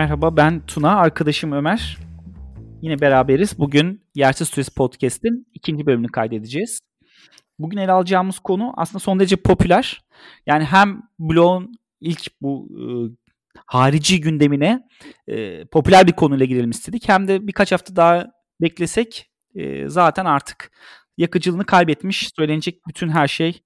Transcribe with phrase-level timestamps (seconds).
[0.00, 1.98] Merhaba ben Tuna, arkadaşım Ömer.
[2.82, 3.58] Yine beraberiz.
[3.58, 6.80] Bugün Yersiz Turist Podcast'in ikinci bölümünü kaydedeceğiz.
[7.58, 10.02] Bugün ele alacağımız konu aslında son derece popüler.
[10.46, 12.84] Yani hem blog'un ilk bu e,
[13.66, 14.88] harici gündemine
[15.28, 17.08] e, popüler bir konuyla girelim istedik.
[17.08, 18.26] Hem de birkaç hafta daha
[18.60, 20.70] beklesek e, zaten artık
[21.16, 23.62] yakıcılığını kaybetmiş, söylenecek bütün her şey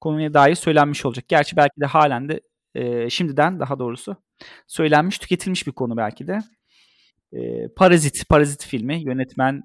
[0.00, 1.24] konuya dair söylenmiş olacak.
[1.28, 2.40] Gerçi belki de halen de
[2.76, 4.16] e, şimdiden daha doğrusu
[4.66, 6.38] söylenmiş, tüketilmiş bir konu belki de.
[7.32, 9.62] E, Parazit, Parazit filmi yönetmen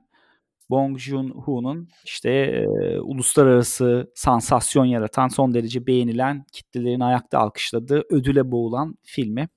[0.69, 8.97] Bong Joon-ho'nun işte e, uluslararası sansasyon yaratan, son derece beğenilen, kitlelerin ayakta alkışladığı, ödüle boğulan
[9.03, 9.49] filmi.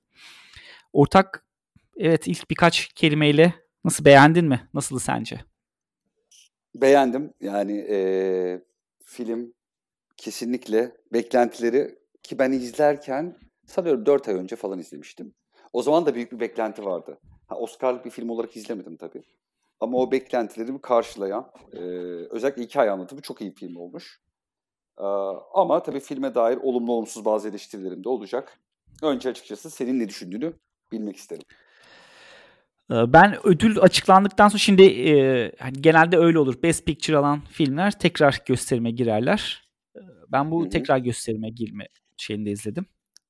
[0.93, 1.45] Ortak,
[1.97, 4.69] evet ilk birkaç kelimeyle nasıl beğendin mi?
[4.73, 5.39] Nasıldı sence?
[6.75, 7.33] Beğendim.
[7.41, 7.97] Yani e,
[9.05, 9.53] film
[10.17, 15.33] kesinlikle beklentileri ki ben izlerken sanıyorum 4 ay önce falan izlemiştim.
[15.73, 17.19] O zaman da büyük bir beklenti vardı.
[17.47, 19.23] Ha, Oscar'lık bir film olarak izlemedim tabii.
[19.79, 21.79] Ama o beklentilerimi karşılayan, e,
[22.29, 24.21] özellikle hikaye anlatımı çok iyi bir film olmuş.
[24.99, 25.03] E,
[25.53, 28.59] ama tabii filme dair olumlu olumsuz bazı eleştirilerim de olacak.
[29.01, 30.53] Önce açıkçası senin ne düşündüğünü
[30.91, 31.43] bilmek isterim.
[32.89, 36.63] Ben ödül açıklandıktan sonra şimdi e, hani genelde öyle olur.
[36.63, 39.65] Best Picture alan filmler tekrar gösterime girerler.
[40.31, 40.69] Ben bu Hı-hı.
[40.69, 41.87] tekrar gösterime girme
[42.17, 42.85] şeyinde izledim.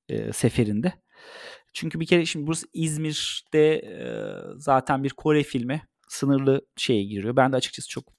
[0.10, 0.94] E, seferinde.
[1.74, 4.08] Çünkü bir kere şimdi burası İzmir'de e,
[4.58, 7.36] zaten bir Kore filmi sınırlı şeye giriyor.
[7.36, 8.14] Ben de açıkçası çok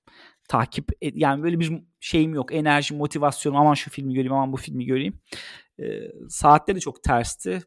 [0.49, 2.55] takip et, yani böyle bir şeyim yok.
[2.55, 5.21] Enerji, motivasyonum aman şu filmi göreyim aman bu filmi göreyim.
[5.81, 5.85] E,
[6.29, 7.63] saatleri çok tersti.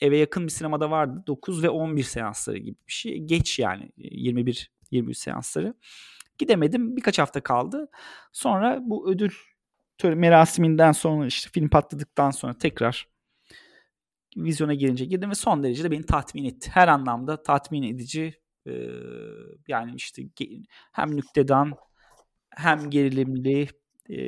[0.00, 1.24] Eve yakın bir sinemada vardı.
[1.26, 3.18] 9 ve 11 seansları gibi bir şey.
[3.18, 5.74] Geç yani 21 23 seansları.
[6.38, 6.96] Gidemedim.
[6.96, 7.88] Birkaç hafta kaldı.
[8.32, 9.32] Sonra bu ödül
[9.98, 13.08] töreni merasiminden sonra işte film patladıktan sonra tekrar
[14.36, 16.70] vizyona girince girdim ve son derece de beni tatmin etti.
[16.74, 18.34] Her anlamda tatmin edici
[18.66, 18.72] e,
[19.68, 20.22] yani işte
[20.92, 21.72] hem nüktedan
[22.50, 23.68] hem gerilimli
[24.10, 24.18] e,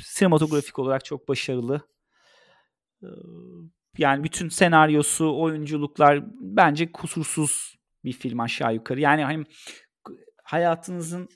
[0.00, 1.80] sinematografik olarak çok başarılı.
[3.02, 3.08] E,
[3.98, 9.00] yani bütün senaryosu, oyunculuklar bence kusursuz bir film aşağı yukarı.
[9.00, 9.44] Yani hani
[10.44, 11.28] hayatınızın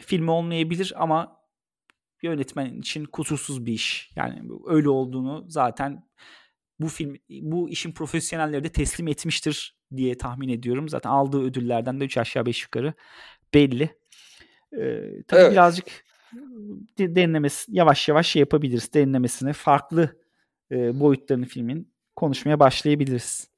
[0.00, 1.41] filmi olmayabilir ama
[2.22, 4.10] yönetmen için kusursuz bir iş.
[4.16, 6.02] Yani öyle olduğunu zaten
[6.80, 10.88] bu film bu işin profesyonelleri de teslim etmiştir diye tahmin ediyorum.
[10.88, 12.94] Zaten aldığı ödüllerden de 3 aşağı 5 yukarı
[13.54, 13.82] belli.
[14.72, 15.52] Ee, tabii evet.
[15.52, 15.86] birazcık
[16.98, 18.94] derinlemesi yavaş yavaş şey yapabiliriz.
[18.94, 20.16] Derinlemesine farklı
[20.70, 23.50] e, boyutlarını filmin konuşmaya başlayabiliriz.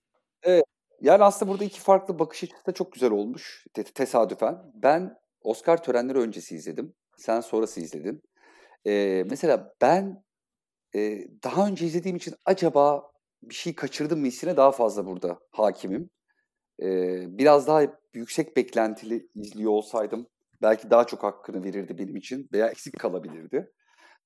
[0.42, 0.64] Evet.
[1.00, 4.58] Yani aslında burada iki farklı bakış açısı da çok güzel olmuş tesadüfen.
[4.74, 6.94] Ben Oscar törenleri öncesi izledim.
[7.16, 8.22] Sen sonrası izledin.
[8.86, 10.24] Ee, mesela ben
[10.94, 13.12] e, daha önce izlediğim için acaba
[13.42, 16.10] bir şey kaçırdım mı hissine daha fazla burada hakimim.
[16.82, 16.88] E,
[17.38, 17.82] biraz daha
[18.14, 20.26] yüksek beklentili izliyor olsaydım
[20.62, 23.72] belki daha çok hakkını verirdi benim için veya eksik kalabilirdi.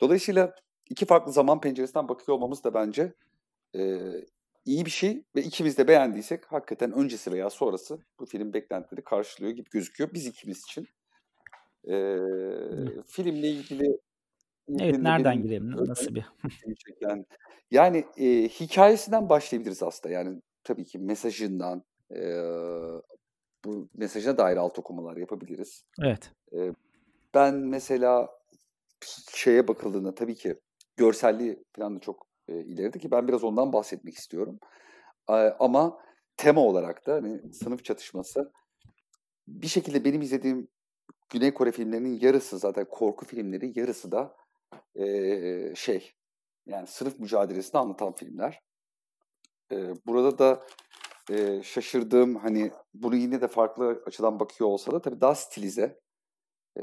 [0.00, 0.54] Dolayısıyla
[0.90, 3.14] iki farklı zaman penceresinden bakıyor olmamız da bence
[3.76, 4.00] e,
[4.64, 9.52] iyi bir şey ve ikimiz de beğendiysek hakikaten öncesi veya sonrası bu film beklentileri karşılıyor
[9.52, 10.88] gibi gözüküyor biz ikimiz için.
[11.84, 11.94] E,
[13.06, 13.98] filmle ilgili
[14.68, 15.70] Evet nereden girelim?
[15.86, 16.24] Nasıl bir?
[17.00, 17.24] yani,
[17.70, 20.14] yani e, hikayesinden başlayabiliriz aslında.
[20.14, 22.20] Yani tabii ki mesajından e,
[23.64, 25.84] bu mesajına dair alt okumalar yapabiliriz.
[26.02, 26.30] Evet.
[26.52, 26.72] E,
[27.34, 28.28] ben mesela
[29.34, 30.54] şeye bakıldığında tabii ki
[30.96, 34.58] görselliği falan da çok e, ileride ki ben biraz ondan bahsetmek istiyorum.
[35.30, 35.98] E, ama
[36.36, 38.52] tema olarak da hani sınıf çatışması
[39.48, 40.68] bir şekilde benim izlediğim
[41.30, 44.36] Güney Kore filmlerinin yarısı zaten korku filmleri yarısı da
[44.98, 46.12] e, şey
[46.66, 48.60] yani sınıf mücadelesini anlatan filmler.
[49.72, 49.76] E,
[50.06, 50.66] burada da
[51.30, 56.00] e, şaşırdığım hani bunu yine de farklı açıdan bakıyor olsa da tabii daha stilize.
[56.78, 56.82] E,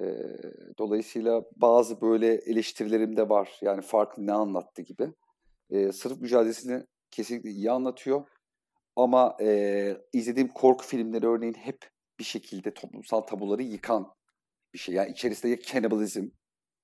[0.78, 3.60] dolayısıyla bazı böyle eleştirilerim de var.
[3.62, 5.14] Yani farklı ne anlattı gibi.
[5.70, 8.28] E, sınıf mücadelesini kesinlikle iyi anlatıyor.
[8.96, 11.90] Ama e, izlediğim korku filmleri örneğin hep
[12.20, 14.14] bir şekilde toplumsal tabuları yıkan
[14.74, 14.96] bir şey.
[14.96, 16.30] Yani içerisinde ya cannibalizm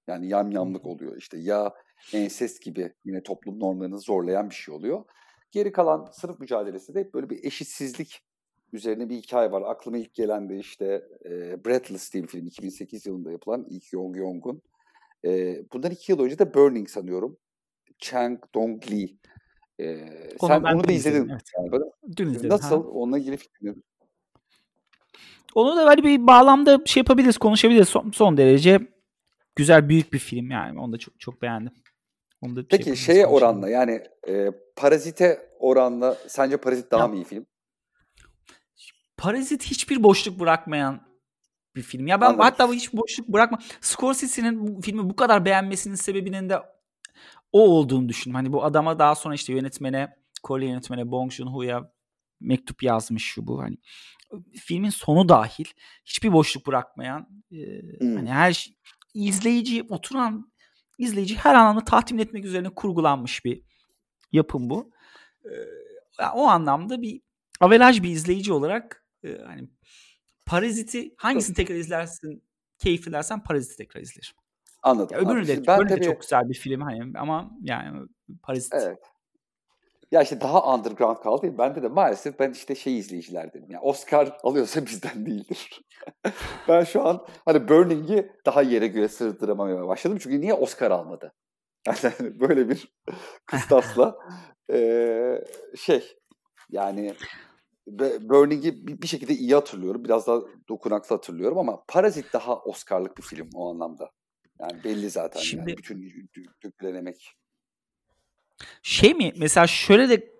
[0.07, 1.73] yani yamyamlık oluyor işte ya
[2.13, 5.03] ensest gibi yine toplum normlarını zorlayan bir şey oluyor.
[5.51, 8.23] Geri kalan sınıf mücadelesi de hep böyle bir eşitsizlik
[8.73, 9.61] üzerine bir hikaye var.
[9.61, 14.17] Aklıma ilk gelen de işte e, Breathless diye bir film 2008 yılında yapılan ilk Yong
[14.17, 14.61] Yong'un.
[15.25, 17.37] E, bundan iki yıl önce de Burning sanıyorum.
[17.99, 19.09] Chang Dong Lee.
[19.79, 20.07] E,
[20.39, 21.29] sen onu da izledin.
[21.29, 21.41] Evet.
[21.57, 21.83] Yani,
[22.17, 22.49] Dün izledim.
[22.49, 22.83] Nasıl?
[22.83, 22.89] Ha.
[22.89, 23.83] Onunla ilgili fikrin
[25.55, 27.89] Onu da böyle bir bağlamda şey yapabiliriz, konuşabiliriz.
[27.89, 28.79] Son, son derece
[29.55, 30.79] güzel büyük bir film yani.
[30.79, 31.73] Onu da çok çok beğendim.
[32.41, 37.07] Onu da Peki şey şeye oranla yani e, Parazite oranla sence Parazit daha ya.
[37.07, 37.45] mı iyi film?
[39.17, 41.01] Parazit hiçbir boşluk bırakmayan
[41.75, 42.07] bir film.
[42.07, 42.43] Ya ben Anladım.
[42.43, 43.59] hatta bu hiç boşluk bırakma.
[43.81, 46.59] Scorsese'nin bu filmi bu kadar beğenmesinin sebebinin de
[47.51, 48.35] o olduğunu düşündüm.
[48.35, 51.91] Hani bu adama daha sonra işte yönetmene, Kore yönetmene Bong Joon-ho'ya
[52.39, 53.77] mektup yazmış şu bu hani
[54.55, 55.65] filmin sonu dahil
[56.05, 57.57] hiçbir boşluk bırakmayan e,
[57.99, 58.15] hmm.
[58.15, 58.73] hani her şey,
[59.13, 60.51] izleyici oturan
[60.97, 63.63] izleyici her anlamda tatmin etmek üzerine kurgulanmış bir
[64.31, 64.91] yapım bu.
[65.45, 65.51] E,
[66.33, 67.21] o anlamda bir
[67.59, 69.69] avelaj bir izleyici olarak e, hani
[70.45, 72.43] Parazit'i hangisini tekrar izlersin
[72.77, 74.35] keyif edersen Parazit'i tekrar izlerim.
[74.83, 75.17] Anladım.
[75.17, 76.01] Ya öbürünü de, ben öbürünü tabii...
[76.01, 78.07] de çok güzel bir film hani ama yani
[78.41, 78.73] Parazit.
[78.73, 79.10] Evet.
[80.11, 81.57] Ya işte daha underground kaldı ya.
[81.57, 83.65] Bende de maalesef ben işte şey izleyicilerdim.
[83.69, 85.81] Yani Oscar alıyorsa bizden değildir.
[86.67, 90.17] ben şu an hani Burning'i daha yere göre sığdıramamaya başladım.
[90.21, 91.33] Çünkü niye Oscar almadı?
[92.03, 92.93] Yani böyle bir
[93.45, 94.17] kıstasla
[94.71, 95.43] ee,
[95.77, 96.17] şey
[96.69, 97.13] yani
[98.21, 100.03] Burning'i bir şekilde iyi hatırlıyorum.
[100.03, 104.11] Biraz daha dokunaklı hatırlıyorum ama Parazit daha Oscar'lık bir film o anlamda.
[104.59, 106.29] Yani belli zaten Şimdi, yani bütün
[106.63, 107.35] dökülen emek.
[108.83, 110.31] Şey mi mesela şöyle de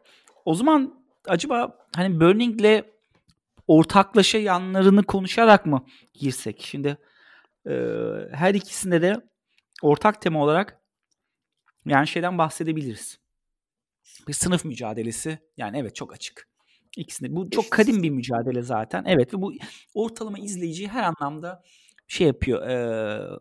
[0.46, 2.84] o zaman acaba hani Burning'le
[3.68, 6.62] ortaklaşa yanlarını konuşarak mı girsek?
[6.66, 6.98] Şimdi
[7.68, 7.74] e,
[8.32, 9.16] her ikisinde de
[9.82, 10.82] ortak tema olarak
[11.86, 13.20] yani şeyden bahsedebiliriz.
[14.28, 15.40] Bir sınıf mücadelesi.
[15.58, 16.48] Yani evet çok açık.
[16.98, 17.36] İkisinde.
[17.36, 19.04] Bu çok kadim bir mücadele zaten.
[19.08, 19.54] Evet ve bu
[19.94, 21.64] ortalama izleyiciyi her anlamda
[22.08, 22.68] şey yapıyor.
[22.68, 23.40] E,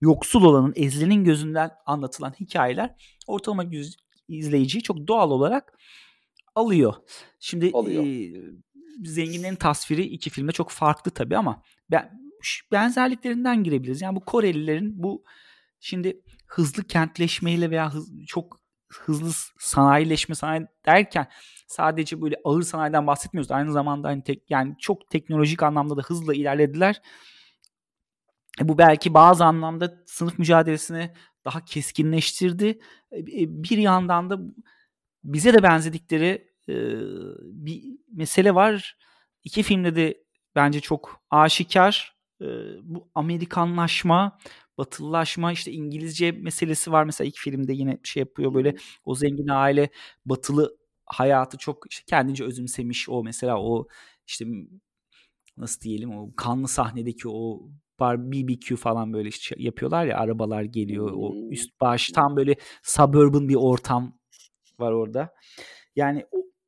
[0.00, 2.94] yoksul olanın, ezilenin gözünden anlatılan hikayeler
[3.26, 3.64] ortalama
[4.28, 5.78] izleyiciyi çok doğal olarak
[6.54, 6.94] alıyor.
[7.40, 8.04] Şimdi alıyor.
[8.04, 8.32] E,
[9.04, 12.22] zenginlerin tasviri iki filmde çok farklı tabii ama ben
[12.72, 14.02] benzerliklerinden girebiliriz.
[14.02, 15.24] Yani bu Korelilerin bu
[15.80, 18.60] şimdi hızlı kentleşmeyle veya hız, çok
[18.92, 21.26] hızlı sanayileşme sanayi derken
[21.66, 23.50] sadece böyle ağır sanayiden bahsetmiyoruz.
[23.50, 27.02] Aynı zamanda hani tek, yani çok teknolojik anlamda da hızla ilerlediler.
[28.60, 31.10] E, bu belki bazı anlamda sınıf mücadelesini
[31.44, 32.80] daha keskinleştirdi.
[33.10, 34.38] E, e, bir yandan da
[35.24, 36.52] bize de benzedikleri
[37.42, 37.82] bir
[38.12, 38.98] mesele var.
[39.44, 42.16] İki filmde de bence çok aşikar.
[42.82, 44.38] Bu Amerikanlaşma,
[44.78, 47.04] batılılaşma, işte İngilizce meselesi var.
[47.04, 49.90] Mesela ilk filmde yine şey yapıyor böyle o zengin aile
[50.26, 50.76] batılı
[51.06, 53.88] hayatı çok işte kendince özümsemiş o mesela o
[54.26, 54.44] işte
[55.56, 57.62] nasıl diyelim o kanlı sahnedeki o
[58.02, 63.54] bar BBQ falan böyle yapıyorlar ya arabalar geliyor o üst baş tam böyle suburban bir
[63.54, 64.18] ortam
[64.78, 65.34] var orada.
[65.96, 66.26] Yani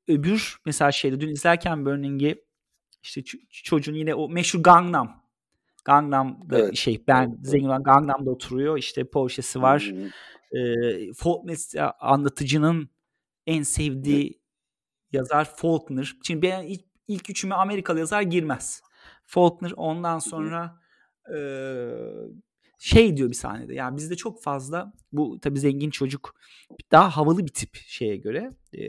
[0.09, 2.37] öbür mesela şeyde dün izlerken Burning'i
[3.03, 5.25] işte çocuğun yine o meşhur Gangnam
[5.85, 6.77] Gangnam'da evet.
[6.77, 7.47] şey ben evet.
[7.47, 9.93] zengin olan Gangnam'da oturuyor işte Porsche'si var.
[9.93, 10.11] Hmm.
[11.45, 12.91] Mesela anlatıcının
[13.47, 14.41] en sevdiği evet.
[15.13, 16.17] yazar Faulkner.
[16.23, 18.83] Şimdi ben ilk, ilk üçüme Amerikalı yazar girmez.
[19.25, 20.84] Faulkner ondan sonra e,
[22.79, 23.75] şey diyor bir sahnede.
[23.75, 26.35] Yani bizde çok fazla bu tabii zengin çocuk
[26.93, 28.51] daha havalı bir tip şeye göre.
[28.75, 28.83] E,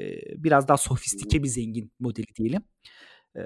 [0.43, 2.61] biraz daha sofistike bir zengin modeli diyelim.
[3.35, 3.41] E,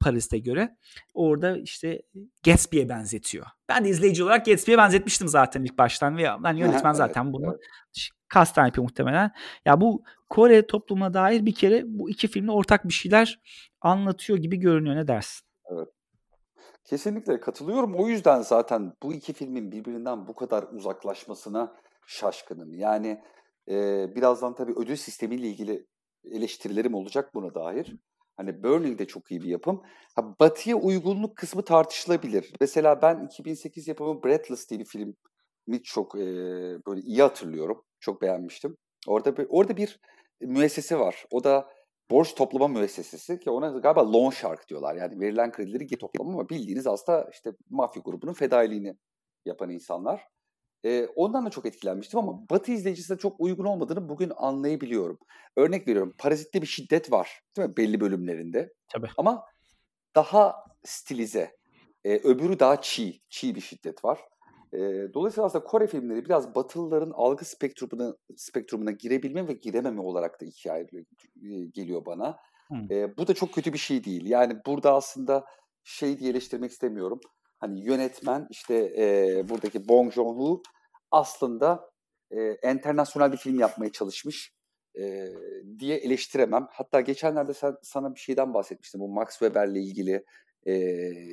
[0.00, 0.76] Paris'te göre.
[1.14, 2.02] Orada işte
[2.44, 3.46] Gatsby'ye benzetiyor.
[3.68, 8.08] Ben de izleyici olarak Gatsby'ye benzetmiştim zaten ilk baştan ve yani yönetmen zaten bunu evet.
[8.28, 9.30] kastan yapıyor muhtemelen.
[9.64, 13.40] Ya bu Kore toplumuna dair bir kere bu iki filmde ortak bir şeyler
[13.80, 14.96] anlatıyor gibi görünüyor.
[14.96, 15.46] Ne dersin?
[15.72, 15.88] Evet.
[16.84, 17.94] Kesinlikle katılıyorum.
[17.94, 21.76] O yüzden zaten bu iki filmin birbirinden bu kadar uzaklaşmasına
[22.06, 22.74] şaşkınım.
[22.74, 23.22] Yani
[23.68, 25.86] e, birazdan tabii ödül sistemiyle ilgili
[26.24, 27.96] eleştirilerim olacak buna dair.
[28.36, 29.82] Hani Burning de çok iyi bir yapım.
[30.16, 32.52] Ha, batıya uygunluk kısmı tartışılabilir.
[32.60, 36.20] Mesela ben 2008 yapımı Breathless diye bir filmi çok e,
[36.86, 37.82] böyle iyi hatırlıyorum.
[38.00, 38.76] Çok beğenmiştim.
[39.06, 40.00] Orada bir, orada bir
[40.40, 41.24] müessese var.
[41.30, 41.68] O da
[42.10, 44.96] borç toplama müessesesi ki ona galiba loan shark diyorlar.
[44.96, 48.96] Yani verilen kredileri geri toplama ama bildiğiniz aslında işte mafya grubunun fedailiğini
[49.44, 50.28] yapan insanlar.
[50.84, 55.18] Ee, ondan da çok etkilenmiştim ama Batı izleyicisine çok uygun olmadığını bugün anlayabiliyorum.
[55.56, 58.72] Örnek veriyorum, Parazit'te bir şiddet var değil mi belli bölümlerinde.
[58.88, 59.08] Tabii.
[59.16, 59.44] Ama
[60.14, 61.56] daha stilize.
[62.04, 64.20] Ee, öbürü daha çiğ, çiğ bir şiddet var.
[65.14, 70.74] Dolayısıyla aslında Kore filmleri biraz Batılıların algı spektrumuna, spektrumuna girebilme ve girememe olarak da ikiye
[70.74, 71.06] ayrılıyor,
[71.74, 72.36] geliyor bana.
[72.90, 74.26] Ee, bu da çok kötü bir şey değil.
[74.26, 75.44] Yani burada aslında
[75.84, 77.20] şey diye eleştirmek istemiyorum.
[77.58, 80.62] Hani yönetmen işte e, buradaki Bong Joon-ho
[81.10, 81.90] aslında
[82.30, 84.52] e, enternasyonel bir film yapmaya çalışmış
[85.00, 85.26] e,
[85.78, 86.66] diye eleştiremem.
[86.70, 89.00] Hatta geçenlerde sen, sana bir şeyden bahsetmiştim.
[89.00, 90.24] Bu Max Weber'le ilgili
[90.66, 90.74] e,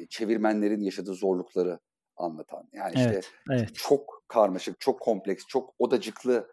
[0.09, 1.79] çevirmenlerin yaşadığı zorlukları
[2.21, 2.69] anlatan.
[2.73, 3.69] Yani işte evet, evet.
[3.73, 6.47] çok karmaşık, çok kompleks, çok odacıklı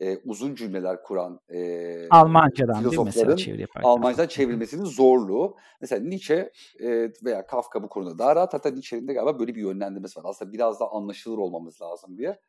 [0.00, 3.66] e, uzun cümleler kuran e, Almancadan mesela çeviri?
[3.82, 5.56] Almancadan çevrilmesinin zorluğu.
[5.80, 8.54] Mesela Nietzsche e, veya Kafka bu konuda daha rahat.
[8.54, 10.24] Hatta Nietzsche'nin de galiba böyle bir yönlendirmesi var.
[10.28, 12.40] Aslında biraz daha anlaşılır olmamız lazım diye.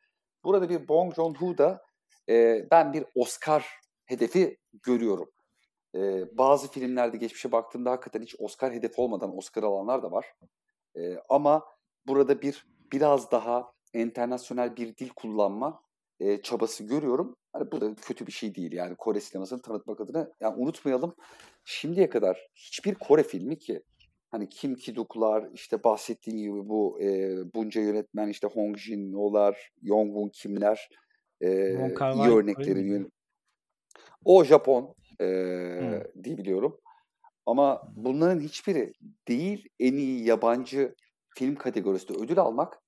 [0.44, 1.82] Burada bir Bong Joon-ho'da
[2.28, 3.66] e, ben bir Oscar
[4.04, 5.30] hedefi görüyorum.
[5.94, 10.26] E, bazı filmlerde geçmişe baktığımda hakikaten hiç Oscar hedefi olmadan Oscar alanlar da var.
[10.96, 11.64] E, ama
[12.08, 15.82] burada bir biraz daha internasyonel bir dil kullanma
[16.20, 17.36] e, çabası görüyorum.
[17.52, 20.30] Hani bu da kötü bir şey değil yani Kore sinemasını tanıtmak adına.
[20.40, 21.14] Yani unutmayalım
[21.64, 23.82] şimdiye kadar hiçbir Kore filmi ki
[24.30, 30.28] hani Kim Ki-duk'lar işte bahsettiğim gibi bu e, bunca yönetmen işte Hong Jin-ho'lar, Yong Woon
[30.28, 30.88] Kim'ler
[31.40, 31.48] e,
[32.14, 33.12] iyi örneklerin
[34.24, 36.24] o Japon e, hmm.
[36.24, 36.80] diye biliyorum.
[37.46, 38.92] Ama bunların hiçbiri
[39.28, 40.94] değil en iyi yabancı
[41.38, 42.82] film kategorisinde ödül almak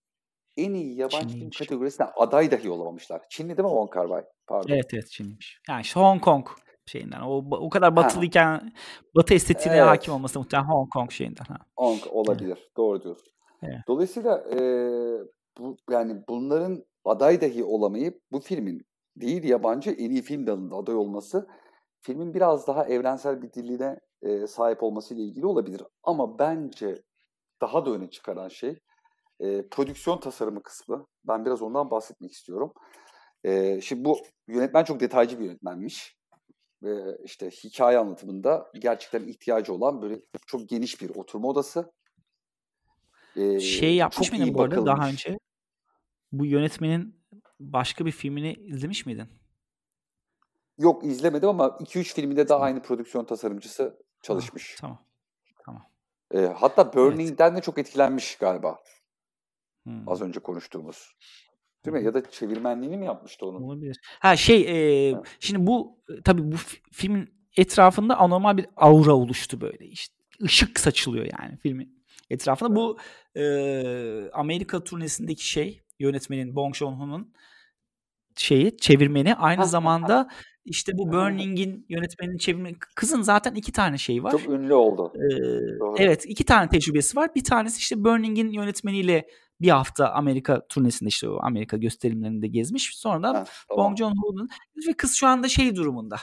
[0.56, 1.58] en iyi yabancı Çinliymiş.
[1.58, 3.22] film kategorisine aday dahi olamamışlar.
[3.30, 4.24] Çinli değil mi Wong Kar Wai?
[4.46, 4.74] Pardon.
[4.74, 5.60] Evet evet Çinliymiş.
[5.68, 6.46] Yani işte Hong Kong
[6.86, 7.20] şeyinden.
[7.20, 8.62] O, o kadar batılıyken ha.
[9.16, 9.88] batı estetiğine evet.
[9.88, 11.44] hakim olması muhtemelen Hong Kong şeyinden.
[11.44, 11.56] Ha.
[11.76, 12.58] Hong olabilir.
[12.58, 12.76] Evet.
[12.76, 13.32] Doğru diyorsun.
[13.62, 13.78] Evet.
[13.88, 14.58] Dolayısıyla e,
[15.58, 18.82] bu yani bunların aday dahi olamayıp bu filmin
[19.16, 21.48] değil yabancı en iyi film dalında aday olması
[22.00, 25.82] filmin biraz daha evrensel bir diline e, sahip olmasıyla ilgili olabilir.
[26.02, 27.02] Ama bence
[27.60, 28.78] daha da öne çıkaran şey
[29.40, 31.06] e, prodüksiyon tasarımı kısmı.
[31.24, 32.72] Ben biraz ondan bahsetmek istiyorum.
[33.44, 36.18] E, şimdi bu yönetmen çok detaycı bir yönetmenmiş.
[36.82, 41.92] Ve işte hikaye anlatımında gerçekten ihtiyacı olan böyle çok geniş bir oturma odası.
[43.36, 45.38] E, şey yapmış mıydın bu arada daha önce?
[46.32, 47.20] Bu yönetmenin
[47.60, 49.28] başka bir filmini izlemiş miydin?
[50.78, 54.76] Yok izlemedim ama 2-3 filminde daha aynı prodüksiyon tasarımcısı çalışmış.
[54.80, 55.07] Tamam.
[56.34, 57.58] E, hatta Burning'den evet.
[57.58, 58.78] de çok etkilenmiş galiba.
[59.86, 60.08] Hmm.
[60.08, 61.12] Az önce konuştuğumuz.
[61.84, 62.04] Değil mi?
[62.04, 63.64] Ya da çevirmenliğini mi yapmıştı onu?
[63.66, 64.00] Olabilir.
[64.20, 65.26] Ha şey e, evet.
[65.40, 66.56] şimdi bu tabii bu
[66.92, 70.14] filmin etrafında anormal bir aura oluştu böyle işte.
[70.40, 72.68] Işık saçılıyor yani filmin etrafında.
[72.68, 72.76] Evet.
[72.76, 72.98] Bu
[73.40, 77.34] e, Amerika turnesindeki şey yönetmenin Bong Joon-ho'nun
[78.36, 80.28] şeyi çevirmeni aynı zamanda
[80.68, 84.30] işte bu Burning'in yönetmeninin çevirmeni kızın zaten iki tane şey var.
[84.30, 85.12] Çok ünlü oldu.
[85.16, 87.34] Ee, evet iki tane tecrübesi var.
[87.34, 89.28] Bir tanesi işte Burning'in yönetmeniyle
[89.60, 92.96] bir hafta Amerika turnesinde işte o Amerika gösterimlerinde gezmiş.
[92.96, 93.44] Sonra da ha.
[93.76, 94.48] Bong Joon-ho'nun
[94.88, 96.16] ve kız şu anda şey durumunda.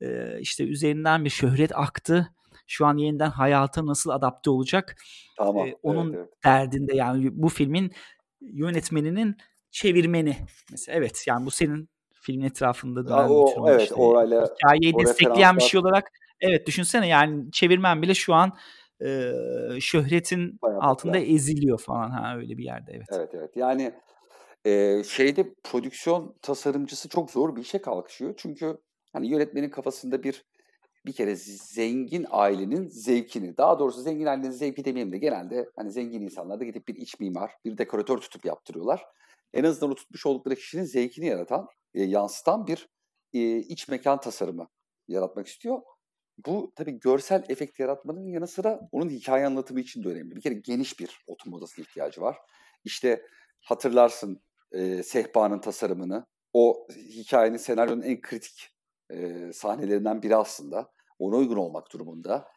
[0.00, 2.34] Ee, işte üzerinden bir şöhret aktı.
[2.66, 4.96] Şu an yeniden hayata nasıl adapte olacak?
[5.36, 5.68] Tamam.
[5.68, 6.44] Ee, onun evet, evet.
[6.44, 7.92] derdinde yani bu filmin
[8.40, 9.36] yönetmeninin
[9.70, 10.36] çevirmeni.
[10.70, 11.88] Mesela evet yani bu senin
[12.20, 16.66] filmin etrafında dönen o, bütün evet, işte, orayla, hikayeyi o destekleyen bir şey olarak evet
[16.66, 18.52] düşünsene yani çevirmen bile şu an
[19.04, 19.32] e,
[19.80, 21.34] şöhretin Bayağı altında popüler.
[21.34, 23.06] eziliyor falan ha öyle bir yerde evet.
[23.12, 23.92] Evet evet yani
[24.64, 28.78] e, şeyde prodüksiyon tasarımcısı çok zor bir işe kalkışıyor çünkü
[29.12, 30.44] hani yönetmenin kafasında bir
[31.06, 36.22] bir kere zengin ailenin zevkini, daha doğrusu zengin ailenin zevki demeyeyim de genelde hani zengin
[36.22, 39.04] insanlar da gidip bir iç mimar, bir dekoratör tutup yaptırıyorlar.
[39.52, 42.88] En azından o tutmuş oldukları kişinin zevkini yaratan, e, yansıtan bir
[43.32, 44.68] e, iç mekan tasarımı
[45.08, 45.82] yaratmak istiyor.
[46.46, 50.36] Bu tabii görsel efekt yaratmanın yanı sıra onun hikaye anlatımı için de önemli.
[50.36, 52.36] Bir kere geniş bir oturma odasına ihtiyacı var.
[52.84, 53.22] İşte
[53.60, 54.42] hatırlarsın
[54.72, 56.26] e, sehpanın tasarımını.
[56.52, 58.68] O hikayenin, senaryonun en kritik
[59.10, 60.92] e, sahnelerinden biri aslında.
[61.18, 62.48] Ona uygun olmak durumunda.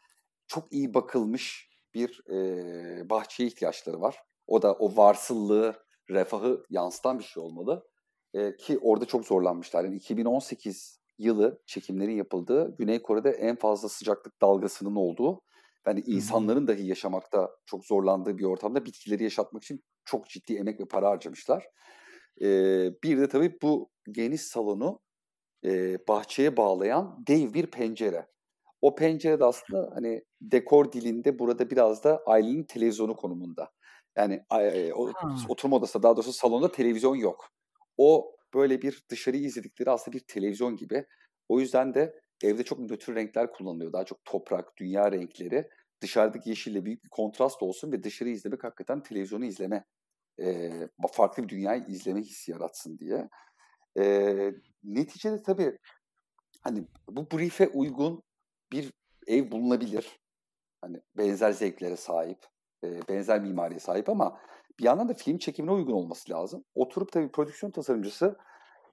[0.47, 4.17] Çok iyi bakılmış bir e, bahçeye ihtiyaçları var.
[4.47, 7.90] O da o varsıllığı, refahı yansıtan bir şey olmalı.
[8.33, 9.83] E, ki orada çok zorlanmışlar.
[9.83, 15.41] Yani 2018 yılı çekimlerin yapıldığı Güney Kore'de en fazla sıcaklık dalgasının olduğu
[15.87, 20.85] yani insanların dahi yaşamakta çok zorlandığı bir ortamda bitkileri yaşatmak için çok ciddi emek ve
[20.85, 21.67] para harcamışlar.
[22.41, 24.99] Ee, bir de tabii bu geniş salonu
[25.65, 28.27] e, bahçeye bağlayan dev bir pencere.
[28.81, 33.71] O pencere de aslında hani dekor dilinde burada biraz da ailenin televizyonu konumunda.
[34.17, 35.11] Yani e, o,
[35.49, 37.49] oturma odası daha doğrusu salonda televizyon yok.
[38.03, 41.05] O böyle bir dışarıyı izledikleri aslında bir televizyon gibi.
[41.49, 43.93] O yüzden de evde çok nötr renkler kullanılıyor.
[43.93, 45.69] Daha çok toprak, dünya renkleri.
[46.01, 49.85] Dışarıdaki yeşille büyük bir kontrast olsun ve dışarı izlemek hakikaten televizyonu izleme,
[50.39, 50.71] e,
[51.11, 53.29] farklı bir dünyayı izleme hissi yaratsın diye.
[53.99, 54.35] E,
[54.83, 55.77] neticede tabii
[56.61, 58.23] hani bu brief'e uygun
[58.71, 58.93] bir
[59.27, 60.19] ev bulunabilir.
[60.81, 62.39] Hani benzer zevklere sahip,
[62.83, 64.41] e, benzer mimariye sahip ama
[64.79, 66.63] bir yandan da film çekimine uygun olması lazım.
[66.75, 68.37] Oturup tabii prodüksiyon tasarımcısı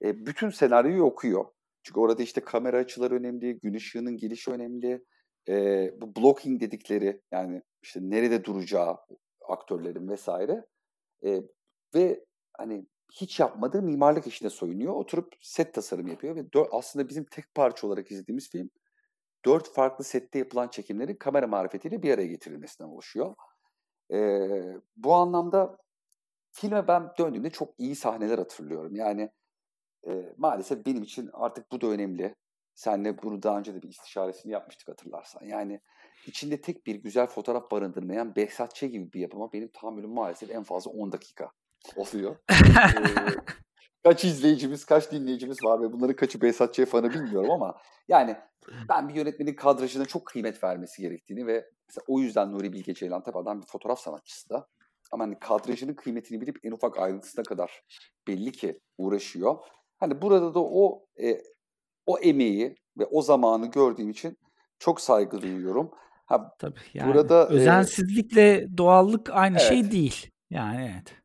[0.03, 1.45] e, bütün senaryoyu okuyor.
[1.83, 5.05] Çünkü orada işte kamera açıları önemli, gün ışığının gelişi önemli.
[5.49, 8.97] E, bu blocking dedikleri yani işte nerede duracağı
[9.47, 10.65] aktörlerin vesaire.
[11.25, 11.41] E,
[11.95, 12.25] ve
[12.57, 14.93] hani hiç yapmadığı mimarlık işine soyunuyor.
[14.93, 18.69] Oturup set tasarımı yapıyor ve dö- aslında bizim tek parça olarak izlediğimiz film
[19.45, 23.35] dört farklı sette yapılan çekimlerin kamera marifetiyle bir araya getirilmesinden oluşuyor.
[24.13, 25.77] Ee, bu anlamda
[26.51, 28.95] filme ben döndüğümde çok iyi sahneler hatırlıyorum.
[28.95, 29.29] Yani
[30.07, 32.35] e, maalesef benim için artık bu da önemli.
[32.75, 35.45] Senle bunu daha önce de bir istişaresini yapmıştık hatırlarsan.
[35.45, 35.79] Yani
[36.27, 38.81] içinde tek bir güzel fotoğraf barındırmayan Behzat Ç.
[38.81, 41.51] gibi bir yapıma benim tahammülüm maalesef en fazla 10 dakika
[41.95, 42.35] oluyor.
[42.51, 43.58] ee,
[44.03, 46.85] kaç izleyicimiz, kaç dinleyicimiz var ve bunların kaçı Behzat Ç.
[46.85, 47.77] fanı bilmiyorum ama
[48.07, 48.35] yani
[48.89, 53.23] ben bir yönetmenin kadrajına çok kıymet vermesi gerektiğini ve mesela o yüzden Nuri Bilge Ceylan
[53.33, 54.67] adam bir fotoğraf sanatçısı da
[55.11, 57.83] ama hani kadrajının kıymetini bilip en ufak ayrıntısına kadar
[58.27, 59.57] belli ki uğraşıyor.
[59.97, 61.41] Hani burada da o e,
[62.05, 64.37] o emeği ve o zamanı gördüğüm için
[64.79, 65.91] çok saygı duyuyorum.
[66.25, 69.69] Ha, Tabii yani burada özensizlikle e, doğallık aynı evet.
[69.69, 70.31] şey değil.
[70.49, 71.18] Yani evet.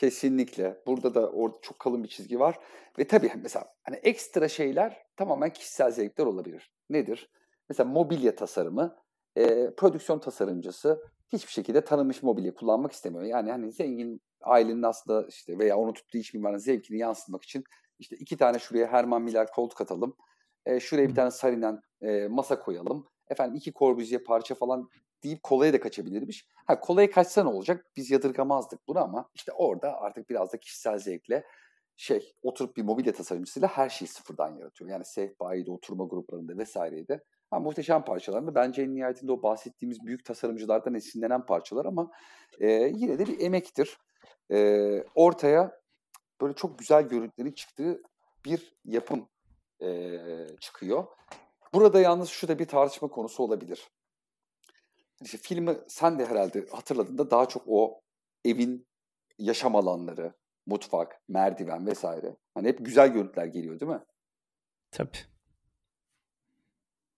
[0.00, 0.82] Kesinlikle.
[0.86, 2.58] Burada da orada çok kalın bir çizgi var.
[2.98, 6.72] Ve tabii mesela hani ekstra şeyler tamamen kişisel zevkler olabilir.
[6.90, 7.30] Nedir?
[7.68, 8.96] Mesela mobilya tasarımı,
[9.36, 13.24] e, prodüksiyon tasarımcısı hiçbir şekilde tanınmış mobilya kullanmak istemiyor.
[13.24, 17.64] Yani hani zengin ailenin aslında işte veya onu tuttuğu iş mimarının zevkini yansıtmak için
[17.98, 20.16] işte iki tane şuraya Herman Miller koltuk atalım.
[20.66, 23.06] E, şuraya bir tane Sarinen e, masa koyalım.
[23.28, 24.88] Efendim iki Corbusier parça falan
[25.24, 26.46] deyip kolaya da kaçabilirmiş.
[26.66, 27.86] Ha kolaya kaçsa ne olacak?
[27.96, 31.44] Biz yadırgamazdık bunu ama işte orada artık biraz da kişisel zevkle
[31.96, 34.90] şey oturup bir mobilya tasarımcısıyla her şeyi sıfırdan yaratıyor.
[34.90, 37.24] Yani sehpaydı, oturma gruplarında vesaireydi.
[37.50, 42.10] Ha, muhteşem parçalar bence en nihayetinde o bahsettiğimiz büyük tasarımcılardan esinlenen parçalar ama
[42.60, 43.98] e, yine de bir emektir.
[44.52, 45.80] E, ortaya
[46.40, 48.02] böyle çok güzel görüntülerin çıktığı
[48.44, 49.28] bir yapım
[49.82, 50.18] e,
[50.60, 51.04] çıkıyor.
[51.74, 53.90] Burada yalnız şu da bir tartışma konusu olabilir.
[55.24, 58.00] İşte filmi sen de herhalde hatırladığında daha çok o
[58.44, 58.86] evin
[59.38, 60.32] yaşam alanları,
[60.66, 62.36] mutfak, merdiven vesaire.
[62.54, 64.00] Hani hep güzel görüntüler geliyor değil mi?
[64.90, 65.18] Tabii.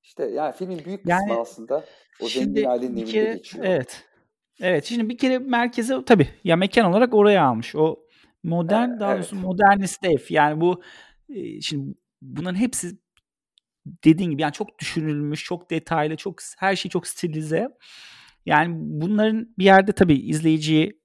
[0.03, 1.85] İşte yani filmin büyük kısmı yani, aslında
[2.21, 3.65] o zengin ailenin evinde kere, geçiyor.
[3.65, 4.05] Evet.
[4.61, 7.75] Evet şimdi bir kere merkeze tabii ya mekan olarak oraya almış.
[7.77, 8.07] O
[8.43, 9.45] modern ee, daha doğrusu evet.
[9.45, 10.19] modernist ev.
[10.29, 10.83] Yani bu
[11.61, 12.99] şimdi bunların hepsi
[13.87, 17.69] dediğin gibi yani çok düşünülmüş, çok detaylı, çok her şey çok stilize.
[18.47, 21.01] Yani bunların bir yerde tabii izleyiciyi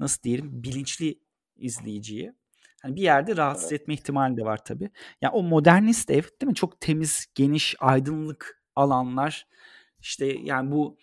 [0.00, 1.18] nasıl diyelim bilinçli
[1.56, 2.32] izleyiciyi
[2.82, 4.90] hani bir yerde rahatsız etme ihtimali de var tabii.
[5.22, 6.54] Yani o modernist ev değil mi?
[6.54, 9.46] Çok temiz, geniş, aydınlık alanlar.
[10.00, 10.98] İşte yani bu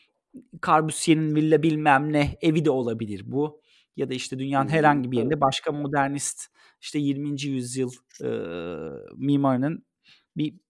[0.66, 3.62] Carbusier'in villa bilmem ne evi de olabilir bu.
[3.96, 6.48] Ya da işte dünyanın herhangi bir yerinde başka modernist
[6.82, 7.42] işte 20.
[7.42, 7.92] yüzyıl
[8.24, 8.30] e,
[9.16, 9.86] mimarının
[10.38, 10.65] bir yani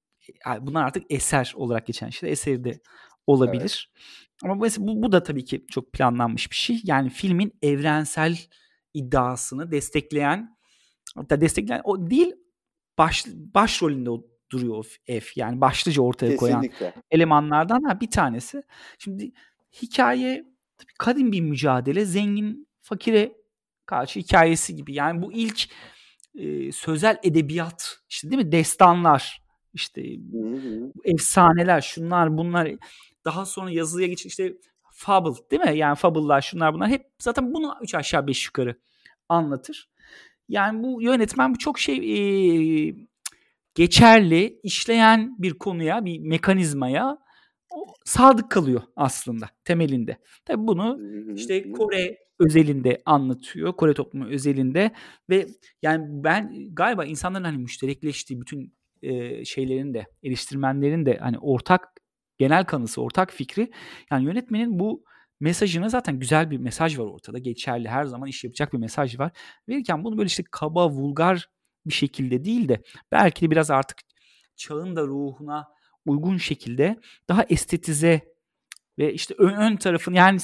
[0.61, 2.79] bunlar artık eser olarak geçen işte eseri de
[3.27, 3.91] olabilir.
[3.91, 4.43] Evet.
[4.43, 6.81] Ama mesela bu, bu da tabii ki çok planlanmış bir şey.
[6.83, 8.37] Yani filmin evrensel
[8.93, 10.57] iddiasını destekleyen
[11.15, 12.33] hatta destekleyen o değil
[12.97, 14.09] baş, başrolünde
[14.51, 15.25] duruyor o F.
[15.35, 16.77] Yani başlıca ortaya Kesinlikle.
[16.77, 18.63] koyan elemanlardan ha, bir tanesi.
[18.99, 19.31] Şimdi
[19.81, 20.45] hikaye
[20.77, 22.05] tabii kadim bir mücadele.
[22.05, 23.33] Zengin fakire
[23.85, 24.93] karşı hikayesi gibi.
[24.93, 25.69] Yani bu ilk
[26.35, 28.51] e, sözel edebiyat işte değil mi?
[28.51, 29.44] Destanlar
[29.75, 30.91] işte hı hı.
[31.03, 32.71] efsaneler şunlar bunlar
[33.25, 34.53] daha sonra yazıya geç işte
[34.91, 35.77] fable değil mi?
[35.77, 38.75] Yani fable'lar şunlar bunlar hep zaten bunu üç aşağı beş yukarı
[39.29, 39.89] anlatır.
[40.49, 42.95] Yani bu yönetmen bu çok şey e,
[43.75, 47.17] geçerli, işleyen bir konuya, bir mekanizmaya
[48.05, 50.17] sadık kalıyor aslında temelinde.
[50.45, 50.99] Tabi bunu
[51.35, 53.73] işte Kore özelinde anlatıyor.
[53.73, 54.91] Kore toplumu özelinde
[55.29, 55.47] ve
[55.81, 58.73] yani ben galiba insanların hani müşterekleştiği bütün
[59.05, 61.87] e, şeylerin de eleştirmenlerin de hani ortak
[62.37, 63.71] genel kanısı, ortak fikri
[64.11, 65.03] yani yönetmenin bu
[65.39, 67.37] mesajına zaten güzel bir mesaj var ortada.
[67.39, 69.31] Geçerli her zaman iş yapacak bir mesaj var.
[69.69, 71.49] Verirken bunu böyle işte kaba, vulgar
[71.85, 73.97] bir şekilde değil de belki de biraz artık
[74.55, 75.67] çağın da ruhuna
[76.05, 78.34] uygun şekilde daha estetize
[78.97, 80.39] ve işte ön, ön tarafını yani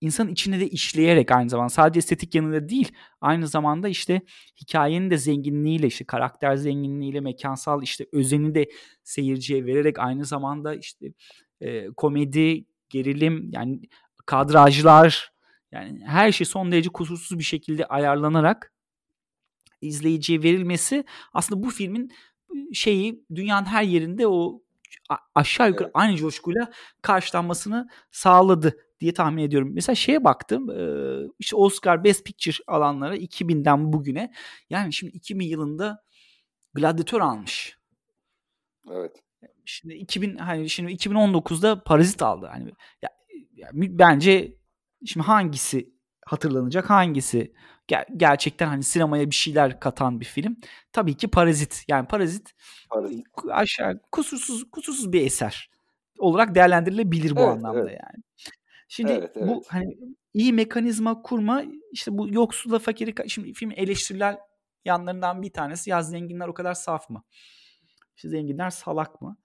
[0.00, 4.20] insan içine de işleyerek aynı zamanda sadece estetik yanında değil aynı zamanda işte
[4.60, 8.68] hikayenin de zenginliğiyle işte karakter zenginliğiyle mekansal işte özeni de
[9.02, 11.06] seyirciye vererek aynı zamanda işte
[11.60, 13.80] e, komedi gerilim yani
[14.26, 15.32] kadrajlar
[15.72, 18.72] yani her şey son derece kusursuz bir şekilde ayarlanarak
[19.80, 22.12] izleyiciye verilmesi aslında bu filmin
[22.72, 24.62] şeyi dünyanın her yerinde o
[25.34, 25.96] aşağı yukarı evet.
[25.96, 26.72] aynı coşkuyla
[27.02, 29.70] karşılanmasını sağladı diye tahmin ediyorum.
[29.72, 30.68] Mesela şeye baktım
[31.38, 34.32] işte Oscar Best Picture alanlara 2000'den bugüne
[34.70, 36.02] yani şimdi 2000 yılında
[36.74, 37.78] Gladiator almış.
[38.90, 39.22] Evet.
[39.64, 42.46] Şimdi 2000 hani şimdi 2019'da Parazit aldı.
[42.52, 42.72] Hani
[43.02, 43.10] ya,
[43.54, 44.56] ya, bence
[45.06, 45.92] şimdi hangisi
[46.26, 47.52] hatırlanacak, hangisi
[47.88, 50.56] ger- gerçekten hani sinemaya bir şeyler katan bir film.
[50.92, 51.84] Tabii ki Parazit.
[51.88, 52.52] Yani Parazit,
[52.90, 53.26] Parazit.
[53.50, 55.70] aşağı kusursuz kusursuz bir eser
[56.18, 58.00] olarak değerlendirilebilir bu evet, anlamda evet.
[58.02, 58.24] yani.
[58.88, 59.48] Şimdi evet, evet.
[59.48, 59.98] bu hani
[60.34, 64.38] iyi mekanizma kurma işte bu yoksula fakiri şimdi film eleştirilen
[64.84, 67.24] yanlarından bir tanesi ya zenginler o kadar saf mı?
[68.16, 69.36] İşte zenginler salak mı?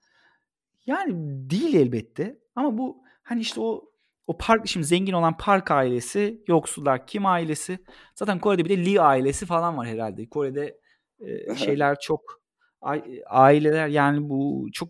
[0.86, 1.12] Yani
[1.50, 3.87] değil elbette ama bu hani işte o
[4.28, 7.78] o park şimdi zengin olan Park ailesi, yoksullar Kim ailesi.
[8.14, 10.28] Zaten Kore'de bir de Lee ailesi falan var herhalde.
[10.28, 10.80] Kore'de
[11.20, 12.40] e, şeyler çok
[13.26, 14.88] aileler yani bu çok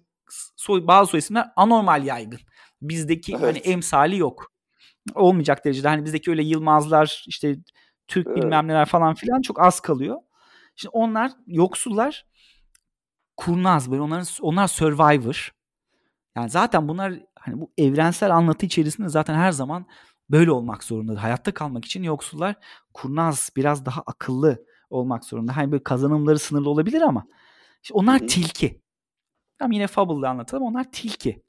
[0.57, 2.41] soy, bazı soy isimler anormal yaygın.
[2.83, 3.43] Bizdeki evet.
[3.43, 4.53] hani emsali yok.
[5.15, 5.89] Olmayacak derecede.
[5.89, 7.57] Hani bizdeki öyle Yılmazlar işte
[8.09, 8.37] Türk evet.
[8.37, 10.17] bilmem neler falan filan çok az kalıyor.
[10.77, 12.27] Şimdi onlar yoksullar
[13.37, 15.53] kurnaz böyle onların onlar survivor.
[16.39, 19.87] Yani zaten bunlar hani bu evrensel anlatı içerisinde zaten her zaman
[20.31, 21.23] böyle olmak zorunda.
[21.23, 22.55] Hayatta kalmak için yoksullar
[22.95, 25.57] kurnaz, biraz daha akıllı olmak zorunda.
[25.57, 27.27] Hani böyle kazanımları sınırlı olabilir ama
[27.83, 28.83] işte onlar tilki.
[29.59, 30.63] Tam yine Fable'da anlatalım.
[30.63, 31.43] Onlar tilki.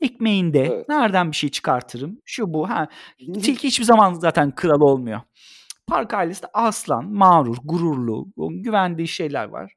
[0.00, 0.88] Ekmeğinde evet.
[0.88, 2.20] nereden bir şey çıkartırım?
[2.24, 2.68] Şu bu.
[2.70, 5.20] Ha, tilki hiçbir zaman zaten kral olmuyor.
[5.86, 9.72] Park ailesi de aslan, mağrur, gururlu, güvendiği şeyler var.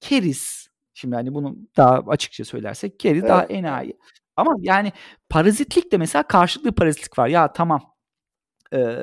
[0.00, 0.71] Keris.
[0.94, 3.30] Şimdi hani bunu daha açıkça söylersek keris evet.
[3.30, 3.98] daha enayi.
[4.36, 4.92] Ama yani
[5.28, 7.28] parazitlik de mesela karşılıklı parazitlik var.
[7.28, 7.92] Ya tamam
[8.72, 8.96] ee,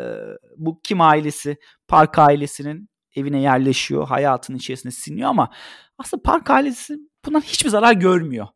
[0.57, 5.49] bu kim ailesi, Park ailesinin evine yerleşiyor, hayatın içerisine siniyor ama
[5.97, 8.47] aslında Park ailesi bundan hiçbir zarar görmüyor.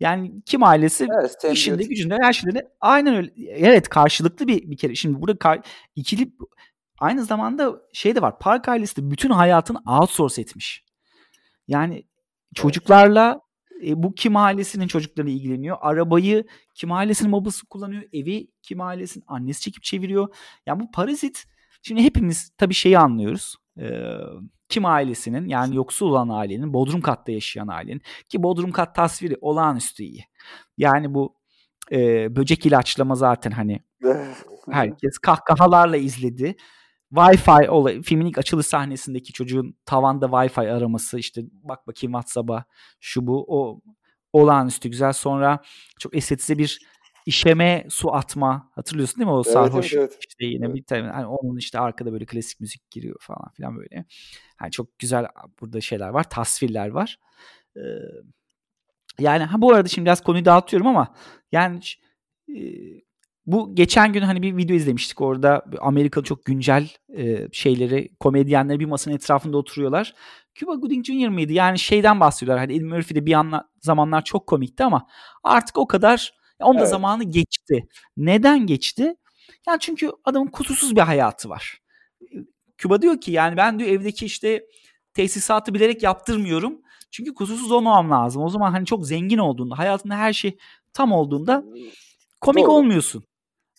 [0.00, 3.32] Yani kim ailesi evet, işinde gücünde her şeyde aynen öyle.
[3.48, 4.94] Evet karşılıklı bir bir kere.
[4.94, 5.60] Şimdi burada kar,
[5.96, 6.32] ikili
[6.98, 8.38] aynı zamanda şey de var.
[8.38, 10.84] Park ailesi de bütün hayatını outsource etmiş.
[11.68, 12.04] Yani
[12.56, 13.40] çocuklarla
[13.86, 15.76] e, bu kim ailesinin çocukları ilgileniyor.
[15.80, 18.02] Arabayı kim ailesinin babası kullanıyor.
[18.12, 20.34] Evi kim ailesinin annesi çekip çeviriyor.
[20.66, 21.44] Yani bu parazit
[21.82, 23.56] şimdi hepimiz tabii şeyi anlıyoruz.
[23.80, 24.18] Ee,
[24.68, 30.02] kim ailesinin yani yoksul olan ailenin Bodrum katta yaşayan ailenin ki Bodrum kat tasviri olağanüstü
[30.02, 30.24] iyi.
[30.78, 31.34] Yani bu
[31.92, 33.80] e, böcek ilaçlama zaten hani
[34.70, 36.56] herkes kahkahalarla izledi.
[37.12, 42.64] Wi-Fi olay, filmin ilk açılış sahnesindeki çocuğun tavanda Wi-Fi araması işte bak bakayım WhatsApp'a
[43.00, 43.80] şu bu o
[44.32, 45.12] olağanüstü güzel.
[45.12, 45.62] Sonra
[45.98, 46.78] çok estetize bir
[47.26, 50.24] işeme su atma hatırlıyorsun değil mi o evet, sarhoş evet, evet.
[50.28, 50.74] işte yine evet.
[50.74, 54.04] bir tane hani onun işte arkada böyle klasik müzik giriyor falan filan böyle.
[54.60, 55.26] Yani çok güzel
[55.60, 57.18] burada şeyler var, tasvirler var.
[57.76, 57.80] Ee,
[59.18, 61.14] yani ha bu arada şimdi biraz konuyu dağıtıyorum ama
[61.52, 61.80] yani
[62.48, 62.60] e,
[63.46, 68.84] bu geçen gün hani bir video izlemiştik orada Amerikalı çok güncel e, şeyleri komedyenler bir
[68.84, 70.14] masanın etrafında oturuyorlar.
[70.54, 71.28] Cuba Gooding Jr.
[71.28, 71.52] mıydı?
[71.52, 72.66] Yani şeyden bahsediyorlar.
[72.66, 75.06] Hani Eddie Murphy de bir anla, zamanlar çok komikti ama
[75.44, 76.86] artık o kadar onun evet.
[76.86, 77.88] da zamanı geçti.
[78.16, 79.14] Neden geçti?
[79.68, 81.78] Yani çünkü adamın kusursuz bir hayatı var.
[82.78, 84.66] Küba diyor ki yani ben diyor evdeki işte
[85.14, 86.80] tesisatı bilerek yaptırmıyorum.
[87.10, 88.42] Çünkü kusursuz olmamam lazım.
[88.42, 90.58] O zaman hani çok zengin olduğunda, hayatında her şey
[90.92, 91.64] tam olduğunda
[92.40, 92.72] komik Doğru.
[92.72, 93.24] olmuyorsun.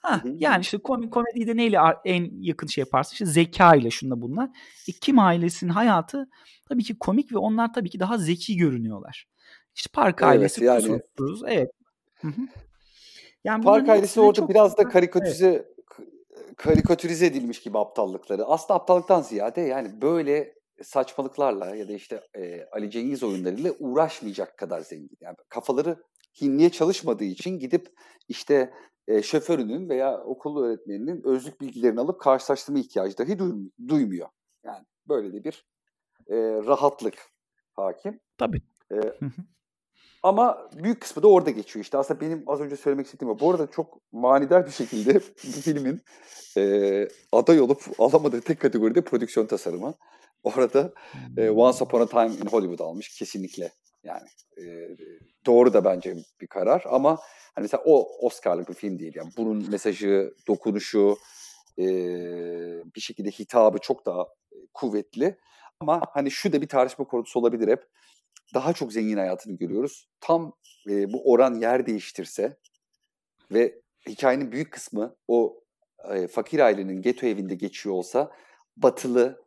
[0.01, 3.13] Ha, yani işte komik komediyi de neyle en yakın şey yaparsın?
[3.13, 4.49] İşte zeka ile şunla bunlar.
[4.87, 6.27] E, Kim ailesinin hayatı
[6.69, 9.27] tabii ki komik ve onlar tabii ki daha zeki görünüyorlar.
[9.75, 10.81] İşte Park evet, ailesi yani.
[10.81, 11.43] kusursuz.
[11.47, 11.71] Evet.
[13.43, 16.55] Yani Park ailesi orada biraz da karikatürize evet.
[16.57, 18.45] karikatürize edilmiş gibi aptallıkları.
[18.45, 24.81] Aslında aptallıktan ziyade yani böyle saçmalıklarla ya da işte e, Ali Cengiz oyunlarıyla uğraşmayacak kadar
[24.81, 25.17] zengin.
[25.21, 25.97] Yani kafaları
[26.41, 27.87] hinliye çalışmadığı için gidip
[28.27, 28.73] işte
[29.07, 33.39] e, şoförünün veya okul öğretmeninin özlük bilgilerini alıp karşılaştırma ihtiyacı dahi
[33.87, 34.29] duymuyor.
[34.63, 35.65] Yani böyle de bir
[36.27, 36.35] e,
[36.67, 37.15] rahatlık
[37.73, 38.19] hakim.
[38.37, 38.61] Tabii.
[38.91, 38.97] E,
[40.23, 41.83] ama büyük kısmı da orada geçiyor.
[41.83, 43.39] İşte aslında benim az önce söylemek istediğim o.
[43.39, 46.01] Bu arada çok manidar bir şekilde bu filmin
[46.57, 49.93] e, aday olup alamadığı tek kategoride prodüksiyon tasarımı.
[50.43, 50.93] Orada
[51.37, 51.57] e, hmm.
[51.57, 53.71] Once Upon a Time in Hollywood almış kesinlikle.
[54.07, 54.95] Yani e,
[55.45, 57.19] doğru da bence bir karar ama
[57.55, 59.13] hani mesela o Oscar'lık bir film değil.
[59.15, 61.17] Yani bunun mesajı, dokunuşu,
[61.79, 61.85] e,
[62.95, 64.27] bir şekilde hitabı çok daha
[64.73, 65.37] kuvvetli.
[65.79, 67.83] Ama hani şu da bir tartışma konusu olabilir hep.
[68.53, 70.07] Daha çok zengin hayatını görüyoruz.
[70.21, 70.53] Tam
[70.89, 72.57] e, bu oran yer değiştirse
[73.51, 75.63] ve hikayenin büyük kısmı o
[76.13, 78.31] e, fakir ailenin geto evinde geçiyor olsa
[78.77, 79.41] batılı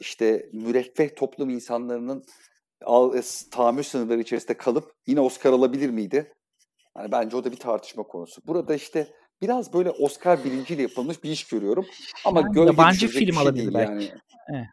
[0.00, 2.24] işte müreffeh toplum insanlarının e,
[3.50, 6.32] tahammül sınırları içerisinde kalıp yine Oscar alabilir miydi?
[6.96, 8.40] Yani bence o da bir tartışma konusu.
[8.46, 9.08] Burada işte
[9.42, 11.86] biraz böyle Oscar bilinciyle yapılmış bir iş görüyorum.
[12.24, 13.90] Ama yani yabancı film şey alabilir belki.
[13.90, 14.12] Yani.
[14.48, 14.66] Evet.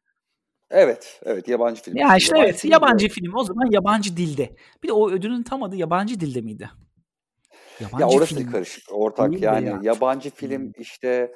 [0.69, 1.97] Evet, evet yabancı film.
[1.97, 4.55] Ya işte yabancı evet film yabancı film o zaman yabancı dilde.
[4.83, 6.69] Bir de o ödülün tam adı yabancı dilde miydi?
[7.79, 8.51] Yabancı ya orası film.
[8.51, 9.79] karışık ortak Değil yani ya.
[9.83, 11.33] yabancı film işte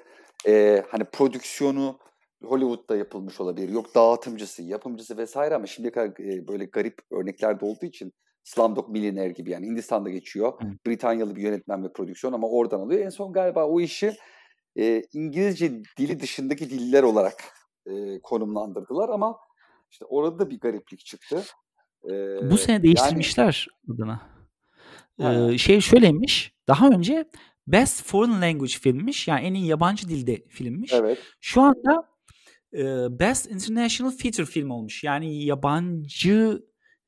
[0.48, 2.00] e, hani prodüksiyonu
[2.44, 3.70] Hollywood'da yapılmış olabilir.
[3.70, 8.90] Yok dağıtımcısı, yapımcısı vesaire ama şimdiye kadar e, böyle garip örnekler de olduğu için Slumdog
[8.90, 10.54] Millionaire gibi yani Hindistan'da geçiyor.
[10.62, 10.68] Hı.
[10.88, 13.02] Britanyalı bir yönetmen ve prodüksiyon ama oradan alıyor.
[13.02, 14.14] En son galiba o işi
[14.80, 17.44] e, İngilizce dili dışındaki diller olarak
[17.86, 19.38] e, konumlandırdılar ama
[19.92, 21.44] işte orada da bir gariplik çıktı.
[22.04, 22.12] E,
[22.52, 24.20] Bu sene değiştirmişler yani, adını.
[25.20, 26.54] Ee, şey şöyleymiş.
[26.68, 27.26] Daha önce
[27.68, 29.28] Best Foreign Language filmmiş.
[29.28, 30.94] Yani en iyi yabancı dilde filmmiş.
[30.94, 31.20] Evet.
[31.40, 32.09] Şu anda
[33.20, 35.04] Best International Feature film olmuş.
[35.04, 36.62] Yani yabancı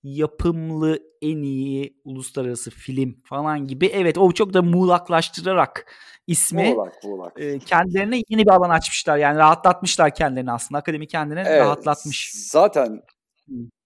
[0.03, 3.85] yapımlı en iyi uluslararası film falan gibi.
[3.85, 5.93] Evet o çok da muğlaklaştırarak
[6.27, 7.39] ismi muğlak, muğlak.
[7.39, 9.17] E, kendilerine yeni bir alan açmışlar.
[9.17, 10.79] Yani rahatlatmışlar kendilerini aslında.
[10.79, 12.31] Akademi kendini evet, rahatlatmış.
[12.33, 13.01] Zaten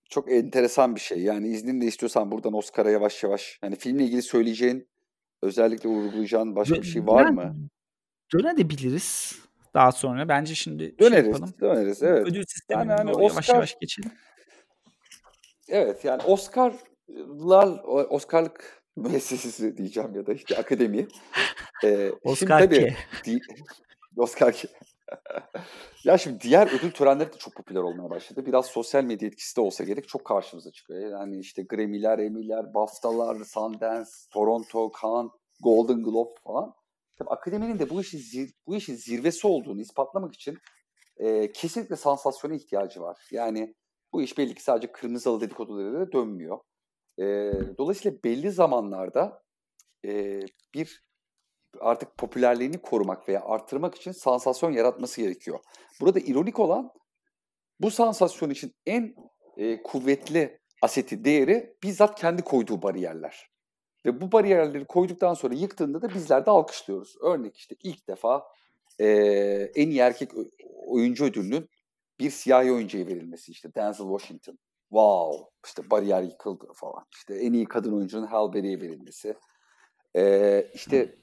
[0.09, 1.21] çok enteresan bir şey.
[1.21, 4.87] Yani izninle istiyorsan buradan Oscar'a yavaş yavaş hani filmle ilgili söyleyeceğin
[5.41, 7.55] özellikle vurgulayacağın başka bir şey var yani, mı?
[8.33, 9.39] Dönebiliriz
[9.75, 10.29] daha sonra.
[10.29, 11.53] Bence şimdi şey döneriz, şey yapalım.
[11.61, 12.27] Döneriz, evet.
[12.27, 14.11] Ödül sistemine yani, hani Oscar, yavaş yavaş geçelim.
[15.69, 21.07] Evet yani Oscar'lar, Oscar'lık müessesesi diyeceğim ya da işte akademi.
[21.83, 23.39] Ee, Oscar şimdi tabii, di,
[24.17, 24.67] Oscar ki.
[26.03, 28.45] ya şimdi diğer ödül törenleri de çok popüler olmaya başladı.
[28.45, 31.11] Biraz sosyal medya etkisi de olsa gerek çok karşımıza çıkıyor.
[31.11, 36.73] Yani işte Grammy'ler, Emmy'ler, BAFTA'lar, Sundance, Toronto, Cannes, Golden Globe falan.
[37.15, 40.57] Tabii akademinin de bu işin zir, bu işin zirvesi olduğunu ispatlamak için
[41.17, 43.27] e, kesinlikle sansasyona ihtiyacı var.
[43.31, 43.75] Yani
[44.13, 46.59] bu iş belli ki sadece kırmızı halı dedikodularıyla dönmüyor.
[47.19, 47.23] E,
[47.77, 49.43] dolayısıyla belli zamanlarda
[50.05, 50.39] e,
[50.73, 51.05] bir
[51.79, 55.59] artık popülerliğini korumak veya artırmak için sansasyon yaratması gerekiyor.
[56.01, 56.91] Burada ironik olan
[57.79, 59.15] bu sansasyon için en
[59.57, 63.54] e, kuvvetli aseti, değeri bizzat kendi koyduğu bariyerler.
[64.05, 67.15] Ve bu bariyerleri koyduktan sonra yıktığında da bizler de alkışlıyoruz.
[67.21, 68.43] Örnek işte ilk defa
[68.99, 69.07] e,
[69.75, 70.31] en iyi erkek
[70.87, 71.69] oyuncu ödülünün
[72.19, 74.57] bir siyahi oyuncuya verilmesi işte Denzel Washington.
[74.89, 77.05] Wow işte bariyer yıkıldı falan.
[77.11, 79.35] İşte en iyi kadın oyuncunun Halle Berry'e verilmesi.
[80.15, 81.15] Ee, işte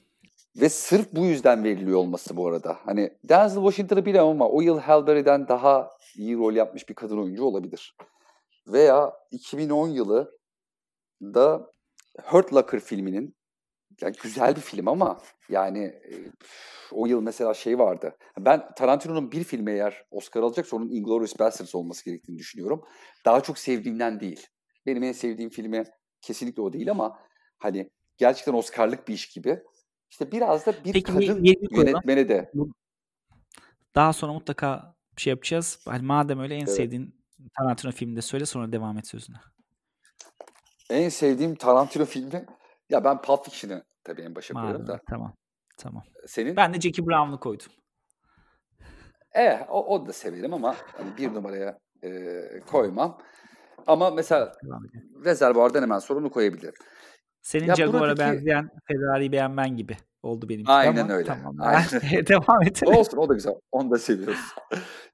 [0.57, 2.79] ve sırf bu yüzden veriliyor olması bu arada.
[2.85, 7.19] Hani Denzel Washington'ı bilemem ama o yıl Halle Berry'den daha iyi rol yapmış bir kadın
[7.19, 7.97] oyuncu olabilir.
[8.67, 10.39] Veya 2010 yılı
[11.23, 11.73] da
[12.23, 13.37] Hurt Locker filminin
[14.01, 16.15] yani güzel bir film ama yani e,
[16.91, 18.17] o yıl mesela şey vardı.
[18.39, 22.85] Ben Tarantino'nun bir filme eğer Oscar alacaksa onun Inglourious Basterds olması gerektiğini düşünüyorum.
[23.25, 24.47] Daha çok sevdiğimden değil.
[24.87, 25.85] Benim en sevdiğim filmi
[26.21, 27.19] kesinlikle o değil ama
[27.59, 29.63] hani gerçekten Oscar'lık bir iş gibi.
[30.11, 32.53] İşte biraz da bir Peki, kadın yönetmene de.
[33.95, 35.81] Daha sonra mutlaka bir şey yapacağız.
[35.85, 36.75] Hani madem öyle en evet.
[36.75, 37.23] sevdiğin
[37.59, 39.37] Tarantino filminde söyle sonra devam et sözüne.
[40.93, 42.47] En sevdiğim Tarantino filmi
[42.91, 45.01] ya ben Pulp Fiction'ı tabii en başa koyuyorum da.
[45.11, 45.35] Tamam.
[45.77, 46.03] Tamam.
[46.27, 46.57] Senin?
[46.57, 47.73] Ben de Jackie Brown'u koydum.
[49.35, 52.11] Eh o, o da severim ama hani bir numaraya e,
[52.71, 53.19] koymam.
[53.87, 54.53] Ama mesela
[55.25, 56.75] rezervuardan hemen sorunu koyabilirim.
[57.43, 58.21] Senin ya Jaguar'a buradaki...
[58.21, 61.27] benzeyen Ferrari'yi beğenmen gibi oldu benim Aynen ama, öyle.
[61.27, 61.57] Tamam.
[61.61, 62.27] Aynen.
[62.27, 62.97] Devam edelim.
[62.97, 63.55] Olsun o da güzel.
[63.73, 64.55] Onu da seviyoruz.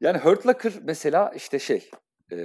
[0.00, 1.90] yani Hurt Locker mesela işte şey
[2.32, 2.36] e,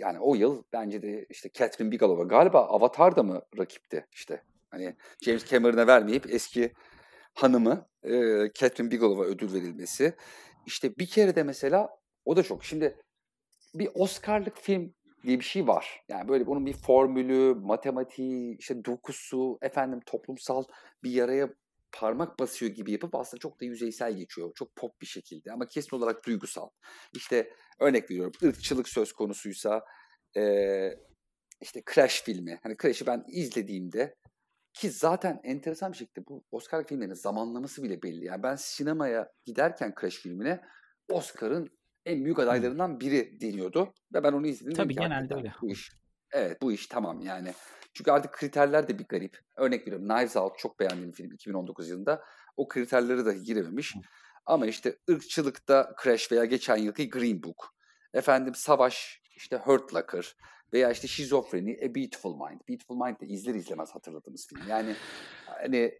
[0.00, 4.42] yani o yıl bence de işte Catherine Bigelow galiba Avatar da mı rakipti işte.
[4.70, 6.72] Hani James Cameron'a vermeyip eski
[7.34, 8.10] hanımı e,
[8.54, 10.14] Catherine Bigelow'a ödül verilmesi.
[10.66, 11.88] İşte bir kere de mesela
[12.24, 12.64] o da çok.
[12.64, 12.96] Şimdi
[13.74, 16.04] bir Oscar'lık film diye bir şey var.
[16.08, 20.64] Yani böyle bunun bir formülü, matematiği, işte dokusu, efendim toplumsal
[21.02, 21.48] bir yaraya
[21.92, 24.52] parmak basıyor gibi yapıp aslında çok da yüzeysel geçiyor.
[24.54, 26.68] Çok pop bir şekilde ama kesin olarak duygusal.
[27.12, 27.50] İşte
[27.80, 29.84] örnek veriyorum ırkçılık söz konusuysa
[30.36, 30.42] e,
[31.60, 32.58] işte Crash filmi.
[32.62, 34.14] Hani Crash'i ben izlediğimde
[34.72, 38.24] ki zaten enteresan bir şekilde bu Oscar filmlerinin zamanlaması bile belli.
[38.24, 40.60] Yani ben sinemaya giderken Crash filmine
[41.08, 41.68] Oscar'ın
[42.06, 43.92] en büyük adaylarından biri deniyordu.
[44.14, 44.74] Ve ben onu izledim.
[44.74, 45.52] Tabii genelde öyle.
[45.62, 45.92] Bu iş,
[46.32, 47.52] evet bu iş tamam yani.
[47.94, 49.38] Çünkü artık kriterler de bir garip.
[49.56, 52.24] Örnek veriyorum Knives Out çok beğendiğim film 2019 yılında.
[52.56, 53.94] O kriterleri dahi girememiş.
[54.46, 57.74] Ama işte ırkçılıkta Crash veya geçen yılki Green Book.
[58.14, 60.36] Efendim savaş işte Hurt Locker
[60.72, 62.60] veya işte şizofreni A Beautiful Mind.
[62.68, 64.68] Beautiful Mind de izler izlemez hatırladığımız film.
[64.68, 64.94] Yani
[65.46, 65.98] hani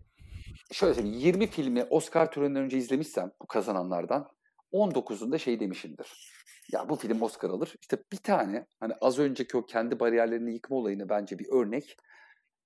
[0.72, 4.28] şöyle söyleyeyim 20 filmi Oscar töreninden önce izlemişsem bu kazananlardan
[4.72, 6.32] 19'unda şey demişimdir.
[6.72, 7.74] Ya bu film Oscar alır.
[7.80, 11.96] İşte bir tane hani az önceki o kendi bariyerlerini yıkma olayını bence bir örnek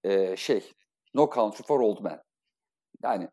[0.05, 0.73] ee, şey
[1.15, 2.23] No Country for Old Men.
[3.03, 3.29] Yani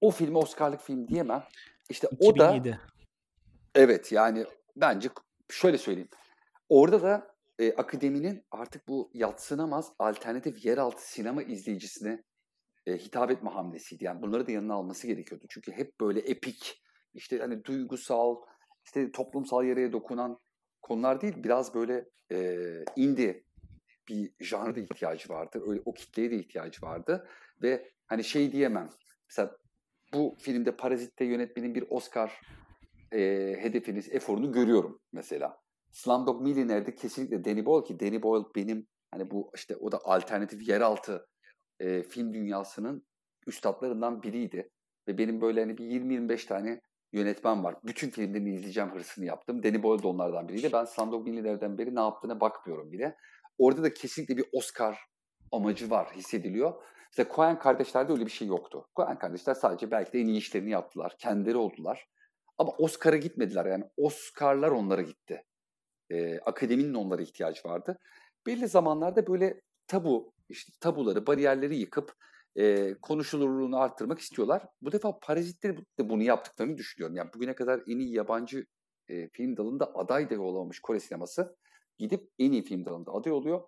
[0.00, 1.44] o filmi Oscar'lık film diyemem.
[1.90, 2.68] İşte 2007.
[2.68, 2.80] o da
[3.74, 4.44] evet yani
[4.76, 5.08] bence
[5.50, 6.08] şöyle söyleyeyim.
[6.68, 12.22] Orada da e, akademinin artık bu yatsınamaz alternatif yeraltı sinema izleyicisine
[12.86, 14.04] e, hitap etme hamlesiydi.
[14.04, 15.46] Yani bunları da yanına alması gerekiyordu.
[15.48, 16.82] Çünkü hep böyle epik,
[17.14, 18.36] işte hani duygusal,
[18.88, 20.38] işte toplumsal yere dokunan
[20.82, 21.34] konular değil.
[21.36, 22.58] Biraz böyle e,
[22.96, 23.44] indie
[24.08, 25.62] bir janra ihtiyacı vardı.
[25.66, 27.28] Öyle o kitleye de ihtiyacı vardı.
[27.62, 28.90] Ve hani şey diyemem.
[29.28, 29.56] Mesela
[30.12, 32.40] bu filmde Parazit'te yönetmenin bir Oscar
[33.12, 33.18] e,
[33.60, 35.60] hedefini, eforunu görüyorum mesela.
[35.90, 40.68] Slumdog Millionaire'de kesinlikle Danny Boyle ki Danny Boyle benim hani bu işte o da alternatif
[40.68, 41.26] yeraltı
[41.80, 43.06] e, film dünyasının
[43.46, 44.70] üstadlarından biriydi.
[45.08, 46.80] Ve benim böyle hani bir 20-25 tane
[47.12, 47.74] yönetmen var.
[47.84, 49.62] Bütün filmlerini izleyeceğim hırsını yaptım.
[49.62, 50.70] Danny Boyle de onlardan biriydi.
[50.72, 53.16] Ben Slumdog Millionaire'den beri ne yaptığına bakmıyorum bile.
[53.58, 54.98] Orada da kesinlikle bir Oscar
[55.52, 56.74] amacı var, hissediliyor.
[57.10, 58.88] İşte Coen kardeşlerde öyle bir şey yoktu.
[58.96, 61.16] Coen kardeşler sadece belki de en iyi işlerini yaptılar.
[61.18, 62.08] Kendileri oldular.
[62.58, 63.84] Ama Oscar'a gitmediler yani.
[63.96, 65.42] Oscar'lar onlara gitti.
[66.10, 67.98] Ee, akademinin onlara ihtiyacı vardı.
[68.46, 72.12] Belli zamanlarda böyle tabu, işte tabuları, bariyerleri yıkıp
[72.58, 74.62] e, konuşulurluğunu arttırmak istiyorlar.
[74.82, 77.16] Bu defa Parazitler de bunu yaptıklarını düşünüyorum.
[77.16, 78.66] Yani bugüne kadar en iyi yabancı
[79.08, 81.56] e, film dalında aday da olamamış Kore sineması
[81.98, 83.62] gidip en iyi film dalında aday oluyor.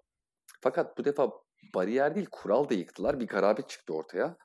[0.60, 1.32] Fakat bu defa
[1.74, 3.20] bariyer değil kural da yıktılar.
[3.20, 4.36] Bir garabet çıktı ortaya.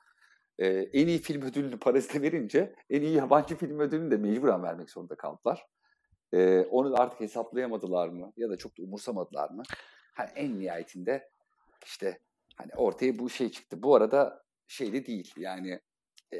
[0.58, 4.90] Ee, en iyi film ödülünü Paris'te verince en iyi yabancı film ödülünü de mecburen vermek
[4.90, 5.66] zorunda kaldılar.
[6.32, 9.62] Ee, onu artık hesaplayamadılar mı ya da çok da umursamadılar mı?
[10.14, 11.28] Hani en nihayetinde
[11.84, 12.20] işte
[12.56, 13.82] hani ortaya bu şey çıktı.
[13.82, 15.80] Bu arada şey de değil yani
[16.34, 16.38] e,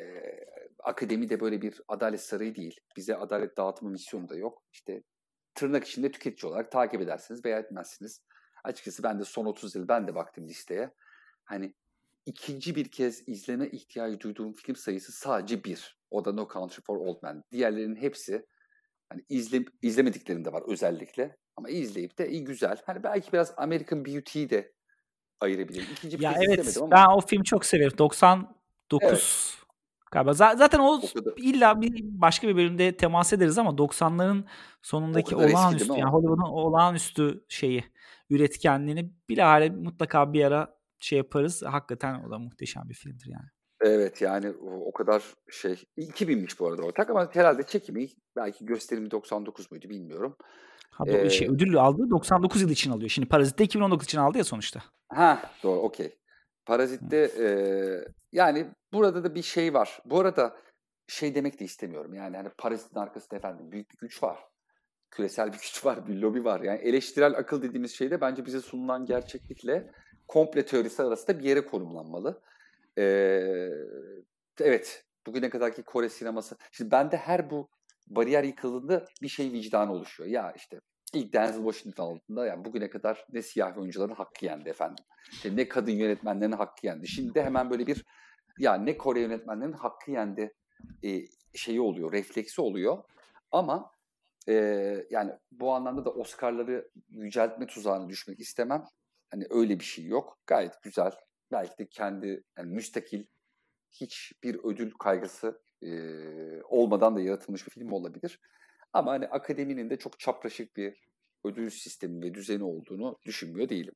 [0.84, 2.80] akademi de böyle bir adalet sarayı değil.
[2.96, 4.62] Bize adalet dağıtma misyonu da yok.
[4.72, 5.02] İşte
[5.54, 8.22] tırnak içinde tüketici olarak takip edersiniz veya etmezsiniz.
[8.64, 10.90] Açıkçası ben de son 30 yıl ben de baktım listeye.
[11.44, 11.74] Hani
[12.26, 15.98] ikinci bir kez izleme ihtiyacı duyduğum film sayısı sadece bir.
[16.10, 17.42] O da No Country for Old Men.
[17.52, 18.46] Diğerlerinin hepsi
[19.08, 21.36] hani izle, izlemediklerinde var özellikle.
[21.56, 22.82] Ama izleyip de iyi güzel.
[22.86, 24.72] Hani belki biraz American Beauty'yi de
[25.40, 25.86] ayırabilirim.
[25.92, 26.90] İkinci bir ya evet, ama.
[26.90, 27.98] Ben o filmi çok severim.
[27.98, 29.22] 99 evet.
[30.12, 30.32] galiba.
[30.34, 31.00] Zaten o, o
[31.36, 34.44] illa bir başka bir bölümde temas ederiz ama 90'ların
[34.82, 37.84] sonundaki olağanüstü yani Hollywood'un olağanüstü şeyi
[38.30, 41.62] üretkenliğini bilahare mutlaka bir ara şey yaparız.
[41.62, 43.48] Hakikaten o da muhteşem bir filmdir yani.
[43.80, 49.70] Evet yani o, kadar şey 2000'miş bu arada ortak ama herhalde çekimi belki gösterimi 99
[49.70, 50.36] muydu bilmiyorum.
[50.90, 53.10] Ha, ee, şey, ödül aldı 99 yıl için alıyor.
[53.10, 54.82] Şimdi Parazit'te 2019 için aldı ya sonuçta.
[55.08, 56.18] Ha doğru okey.
[56.66, 57.48] Parazit'te e,
[58.32, 59.98] yani burada da bir şey var.
[60.04, 60.56] Bu arada
[61.08, 62.14] şey demek de istemiyorum.
[62.14, 64.38] Yani hani Parazit'in arkasında efendim büyük bir güç var
[65.10, 66.60] küresel bir güç var, bir lobi var.
[66.60, 69.90] Yani eleştirel akıl dediğimiz şey de bence bize sunulan gerçeklikle
[70.28, 72.42] komple teorisi arasında bir yere konumlanmalı.
[72.98, 73.68] Ee,
[74.60, 76.56] evet, bugüne kadarki Kore sineması.
[76.72, 77.68] Şimdi bende her bu
[78.06, 80.30] bariyer yıkıldığında bir şey vicdanı oluşuyor.
[80.30, 80.80] Ya işte
[81.14, 85.04] ilk Denzel Washington aldığında yani bugüne kadar ne siyah oyuncuların hakkı yendi efendim.
[85.32, 87.08] İşte ne kadın yönetmenlerin hakkı yendi.
[87.08, 88.04] Şimdi hemen böyle bir
[88.58, 90.54] ya ne Kore yönetmenlerin hakkı yendi
[91.04, 91.20] e,
[91.54, 93.02] şeyi oluyor, refleksi oluyor.
[93.52, 93.90] Ama
[94.48, 94.54] e,
[95.10, 98.84] yani bu anlamda da Oscar'ları yüceltme tuzağına düşmek istemem.
[99.30, 100.38] Hani öyle bir şey yok.
[100.46, 101.12] Gayet güzel.
[101.52, 103.24] Belki de kendi yani müstakil
[103.92, 105.90] hiçbir ödül kaygısı e,
[106.62, 108.40] olmadan da yaratılmış bir film olabilir.
[108.92, 110.94] Ama hani akademinin de çok çapraşık bir
[111.44, 113.94] ödül sistemi ve düzeni olduğunu düşünmüyor değilim.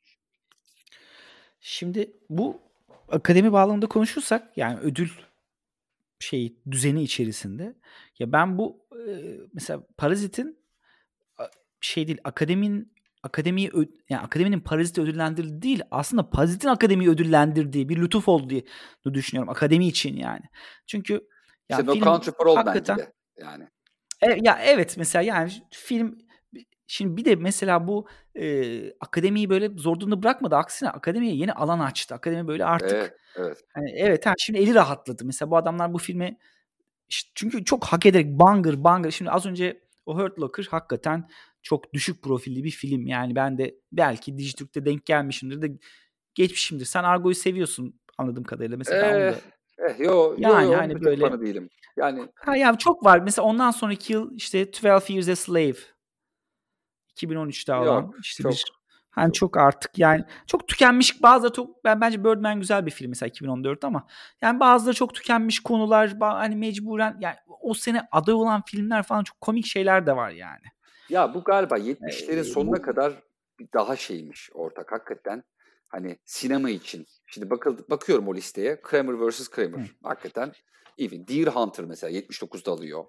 [1.61, 2.61] Şimdi bu
[3.09, 5.11] akademi bağlamında konuşursak yani ödül
[6.18, 7.74] şey düzeni içerisinde
[8.18, 10.61] ya ben bu e, mesela Parazit'in
[11.81, 13.70] şey değil akademin akademiyi
[14.09, 18.64] yani akademinin Parazit'i ödüllendirdiği değil aslında Parazit'in akademiyi ödüllendirdiği bir lütuf oldu diye
[19.12, 20.42] düşünüyorum akademi için yani.
[20.87, 21.12] Çünkü
[21.68, 23.06] yani işte film, No Country for Old hakikaten, gibi
[23.37, 23.68] yani.
[24.22, 26.18] E, ya evet mesela yani film
[26.92, 30.56] Şimdi bir de mesela bu e, akademiyi böyle zor durumda bırakmadı.
[30.56, 32.14] Aksine akademiye yeni alan açtı.
[32.14, 33.59] Akademi böyle artık evet, evet.
[33.74, 35.24] Hani evet şimdi eli rahatladı.
[35.24, 36.38] Mesela bu adamlar bu filmi
[37.09, 39.11] işte çünkü çok hak ederek bangır bangır.
[39.11, 41.28] Şimdi az önce o Hurt Locker hakikaten
[41.62, 43.06] çok düşük profilli bir film.
[43.06, 45.78] Yani ben de belki Dijitürk'te denk gelmişimdir de
[46.34, 46.84] geçmişimdir.
[46.84, 48.76] Sen Argo'yu seviyorsun anladığım kadarıyla.
[48.76, 49.40] Mesela ee, da,
[49.88, 51.68] eh, yo, yani yo, yo, hani böyle değilim.
[51.96, 53.18] Yani ha yani çok var.
[53.18, 55.76] Mesela ondan sonraki yıl işte 12 Years a Slave
[57.16, 58.64] 2013'te alan Yok, işte çok, bir
[59.11, 59.34] hani çok.
[59.34, 63.84] çok artık yani çok tükenmiş bazı çok ben bence Birdman güzel bir film mesela 2014
[63.84, 64.06] ama
[64.42, 69.40] yani bazıları çok tükenmiş konular hani mecburen yani o sene aday olan filmler falan çok
[69.40, 70.64] komik şeyler de var yani.
[71.11, 73.22] Ya bu galiba 70'lerin ee, sonuna kadar
[73.74, 75.44] daha şeymiş ortak hakikaten.
[75.88, 77.06] Hani sinema için.
[77.26, 78.80] Şimdi bakıldı, bakıyorum o listeye.
[78.80, 79.48] Kramer vs.
[79.48, 79.78] Kramer.
[79.78, 79.86] Hı.
[80.02, 80.52] Hakikaten
[80.98, 81.26] even.
[81.26, 83.04] Deer Hunter mesela 79'da alıyor.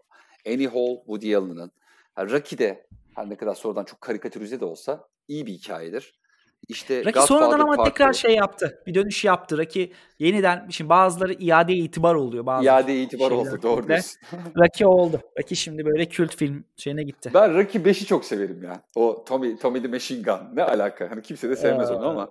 [0.47, 1.71] Annie Hall, Woody Allen'ın.
[2.17, 6.20] Rocky de her ne kadar sonradan çok karikatürize de olsa iyi bir hikayedir.
[6.67, 8.81] İşte Rocky Godfather sonradan ama Part tekrar şey yaptı.
[8.87, 9.57] Bir dönüş yaptı.
[9.57, 12.65] Rocky yeniden şimdi bazıları iade itibar oluyor bazı.
[12.65, 14.19] İade itibar oldu doğru diyorsun.
[14.57, 15.21] Rocky oldu.
[15.39, 17.31] Rocky şimdi böyle kült film şeyine gitti.
[17.33, 18.81] Ben Rocky 5'i çok severim ya.
[18.95, 20.39] O Tommy, Tommy the Machine Gun.
[20.55, 21.11] Ne alaka?
[21.11, 22.29] Hani kimse de sevmez onu ama.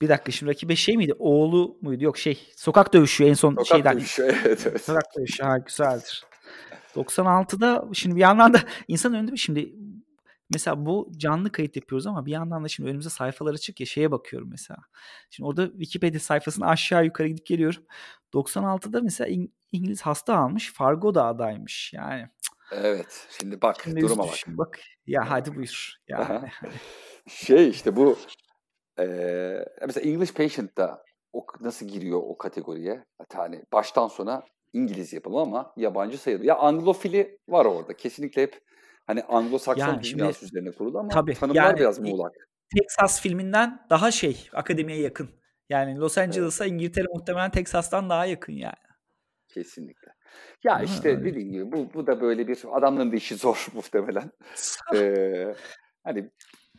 [0.00, 1.14] Bir dakika şimdi Rocky 5 şey miydi?
[1.18, 2.04] Oğlu muydu?
[2.04, 2.52] Yok şey.
[2.56, 3.96] Sokak dövüşü en son Sokak şeyden.
[3.96, 4.84] dövüşü evet evet.
[4.84, 6.24] Sokak dövüşü ha güzeldir.
[6.96, 8.58] 96'da şimdi bir yandan da
[8.88, 9.72] insan önünde bir şimdi
[10.52, 14.10] mesela bu canlı kayıt yapıyoruz ama bir yandan da şimdi önümüze sayfalar açık ya şeye
[14.10, 14.78] bakıyorum mesela.
[15.30, 17.82] Şimdi orada Wikipedia sayfasına aşağı yukarı gidip geliyorum.
[18.34, 20.72] 96'da mesela İng- İngiliz hasta almış.
[20.72, 21.92] Fargo da adaymış.
[21.92, 22.28] Yani
[22.72, 23.26] Evet.
[23.40, 24.34] Şimdi bak şimdi duruma bak.
[24.46, 24.80] bak.
[25.06, 25.94] Ya hadi buyur.
[26.08, 26.50] Yani.
[27.28, 28.18] Şey işte bu
[28.98, 33.04] eee mesela English Patient'ta o nasıl giriyor o kategoriye?
[33.34, 34.42] Yani baştan sona
[34.72, 36.44] İngiliz yapımı ama yabancı sayılır.
[36.44, 37.96] Ya Anglofili var orada.
[37.96, 38.60] Kesinlikle hep
[39.06, 42.32] hani Anglo-Sakson Yani şimdi- dünyası üzerine kurulu ama Tabii, tanımlar yani biraz muğlak.
[42.76, 45.30] Texas filminden daha şey akademiye yakın.
[45.68, 48.74] Yani Los Angeles'a İngiltere muhtemelen Texas'tan daha yakın yani.
[49.48, 50.08] Kesinlikle.
[50.64, 51.24] Ya işte Öyle.
[51.24, 54.30] dediğim gibi bu, bu da böyle bir adamların da işi zor muhtemelen.
[54.94, 55.54] Ee,
[56.04, 56.30] hani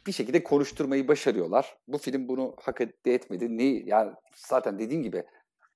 [0.08, 1.78] bir şekilde konuşturmayı başarıyorlar.
[1.88, 3.58] Bu film bunu hak etmedi.
[3.58, 5.24] Ne yani zaten dediğim gibi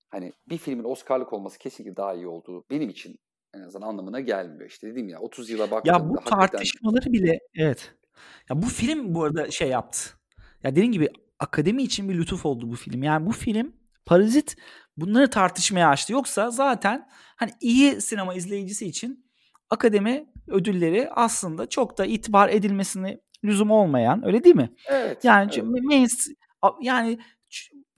[0.10, 3.20] hani bir filmin Oscar'lık olması kesinlikle daha iyi olduğu benim için
[3.58, 4.70] en azından anlamına gelmiyor.
[4.70, 7.94] İşte dediğim ya 30 yıla baktığımda Ya bu hakikaten tartışmaları bile evet.
[8.50, 10.00] Ya bu film bu arada şey yaptı.
[10.64, 13.04] Ya dediğim gibi akademi için bir lütuf oldu bu film.
[13.04, 14.56] Yani bu film Parazit
[14.98, 16.14] bunları tartışmaya açtı.
[16.14, 19.26] Yoksa zaten hani iyi sinema izleyicisi için
[19.70, 24.74] akademi ödülleri aslında çok da itibar edilmesine lüzum olmayan öyle değil mi?
[24.88, 25.64] evet, Yani evet.
[26.82, 27.20] yani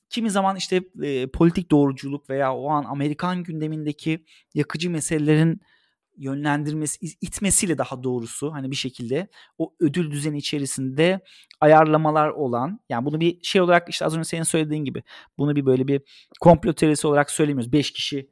[0.10, 5.62] kimi zaman işte e, politik doğruculuk veya o an Amerikan gündemindeki yakıcı meselelerin
[6.18, 11.20] yönlendirmesi, itmesiyle daha doğrusu hani bir şekilde o ödül düzeni içerisinde
[11.62, 15.04] ayarlamalar olan yani bunu bir şey olarak işte az önce senin söylediğin gibi
[15.38, 16.02] bunu bir böyle bir
[16.40, 17.74] komplo teorisi olarak söylemiyoruz.
[17.74, 18.30] Beş kişi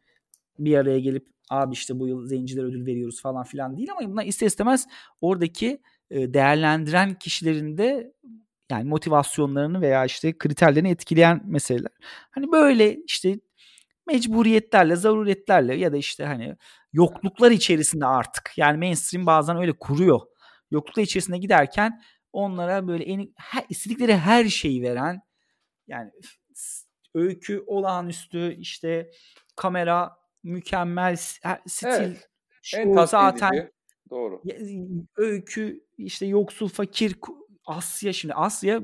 [0.59, 4.25] bir araya gelip abi işte bu yıl zenciler ödül veriyoruz falan filan değil ama bunlar
[4.25, 4.87] ister istemez
[5.21, 8.13] oradaki e, değerlendiren kişilerin de
[8.71, 11.91] yani motivasyonlarını veya işte kriterlerini etkileyen meseleler.
[12.31, 13.39] Hani böyle işte
[14.07, 16.55] mecburiyetlerle, zaruretlerle ya da işte hani
[16.93, 20.21] yokluklar içerisinde artık yani mainstream bazen öyle kuruyor.
[20.71, 22.01] Yokluklar içerisinde giderken
[22.33, 25.21] onlara böyle en her, istedikleri her şeyi veren
[25.87, 26.11] yani
[27.13, 29.11] öykü olağanüstü işte
[29.55, 31.15] kamera mükemmel
[31.67, 32.29] stil Evet.
[32.61, 33.71] şu En zaten edici.
[34.09, 34.41] Doğru.
[35.17, 37.15] öykü işte yoksul fakir
[37.67, 38.81] Asya şimdi Asya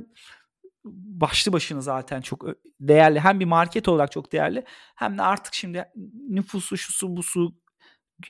[0.85, 3.19] başlı başına zaten çok ö- değerli.
[3.19, 4.63] Hem bir market olarak çok değerli
[4.95, 5.85] hem de artık şimdi
[6.29, 7.55] nüfusu şusu busu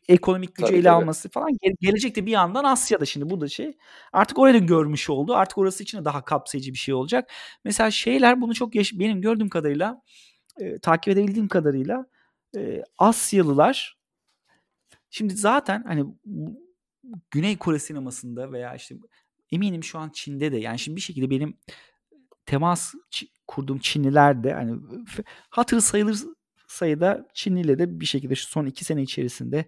[0.09, 0.95] ekonomik gücü Tabii, ele tabii.
[0.95, 3.77] alması falan Ge- gelecekte bir yandan Asya'da şimdi bu da şey
[4.13, 5.35] artık orayı da görmüş oldu.
[5.35, 7.31] Artık orası için de daha kapsayıcı bir şey olacak.
[7.65, 10.01] Mesela şeyler bunu çok yaş- benim gördüğüm kadarıyla
[10.59, 12.05] e, takip edebildiğim kadarıyla
[12.57, 13.97] e, Asyalılar
[15.09, 16.05] şimdi zaten hani
[17.31, 18.95] Güney Kore sinemasında veya işte
[19.53, 21.57] eminim şu an Çin'de de yani şimdi bir şekilde benim
[22.45, 22.93] temas
[23.47, 24.79] kurduğum Çinliler de hani
[25.49, 26.19] hatırı sayılır
[26.67, 29.65] sayıda Çinliyle de bir şekilde şu son iki sene içerisinde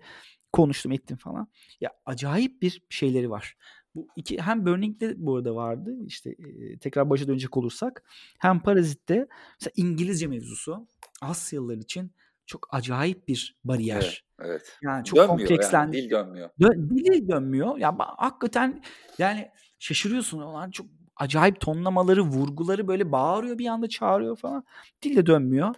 [0.53, 1.47] konuştum ettim falan.
[1.81, 3.57] Ya acayip bir şeyleri var.
[3.95, 5.95] Bu iki hem Burning'de bu arada vardı.
[6.05, 8.03] işte e, tekrar başa dönecek olursak
[8.39, 9.27] hem Parazit'te
[9.59, 10.87] mesela İngilizce mevzusu
[11.21, 12.11] Asyalılar için
[12.45, 14.23] çok acayip bir bariyer.
[14.39, 14.49] Evet.
[14.49, 14.77] Evet.
[14.83, 15.47] Yani çok dönmüyor yani.
[15.47, 15.97] komplekslendi.
[15.97, 16.49] Dil dönmüyor.
[16.59, 17.77] Dö- dili dönmüyor.
[17.77, 18.83] Ya ba- hakikaten
[19.17, 19.49] yani
[19.79, 20.41] şaşırıyorsun.
[20.41, 24.65] Onlar çok acayip tonlamaları, vurguları böyle bağırıyor bir anda çağırıyor falan.
[25.01, 25.75] Dil de dönmüyor.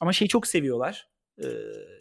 [0.00, 1.08] Ama şeyi çok seviyorlar.
[1.42, 1.46] Ee,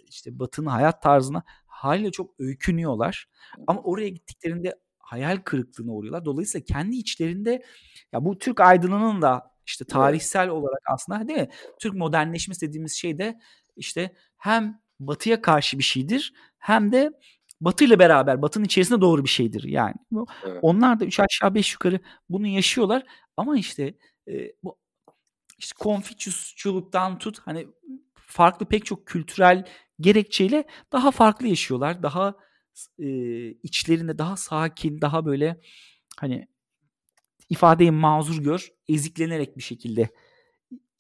[0.10, 3.28] işte Batı'nın hayat tarzına haliyle çok öykünüyorlar.
[3.68, 6.26] Ama oraya gittiklerinde hayal kırıklığına uğruyorlar.
[6.26, 7.64] Dolayısıyla kendi içlerinde
[8.14, 11.50] ya bu Türk aydınının da işte tarihsel olarak aslında değil mi?
[11.80, 13.39] Türk modernleşmesi dediğimiz şey de
[13.76, 17.12] işte hem Batı'ya karşı bir şeydir hem de
[17.62, 19.95] Batı ile beraber Batı'nın içerisinde doğru bir şeydir yani.
[20.43, 20.60] Evet.
[20.62, 21.99] Onlar da üç aşağı beş yukarı
[22.30, 23.03] bunu yaşıyorlar
[23.38, 23.93] ama işte
[24.28, 24.78] e, bu
[25.57, 27.68] işte Konfüçyüsçülükten tut hani
[28.14, 29.66] farklı pek çok kültürel
[29.99, 32.03] gerekçeyle daha farklı yaşıyorlar.
[32.03, 32.36] Daha
[32.99, 33.07] e,
[33.49, 35.62] içlerinde daha sakin, daha böyle
[36.18, 36.47] hani
[37.49, 40.10] ifadeyi mazur gör, eziklenerek bir şekilde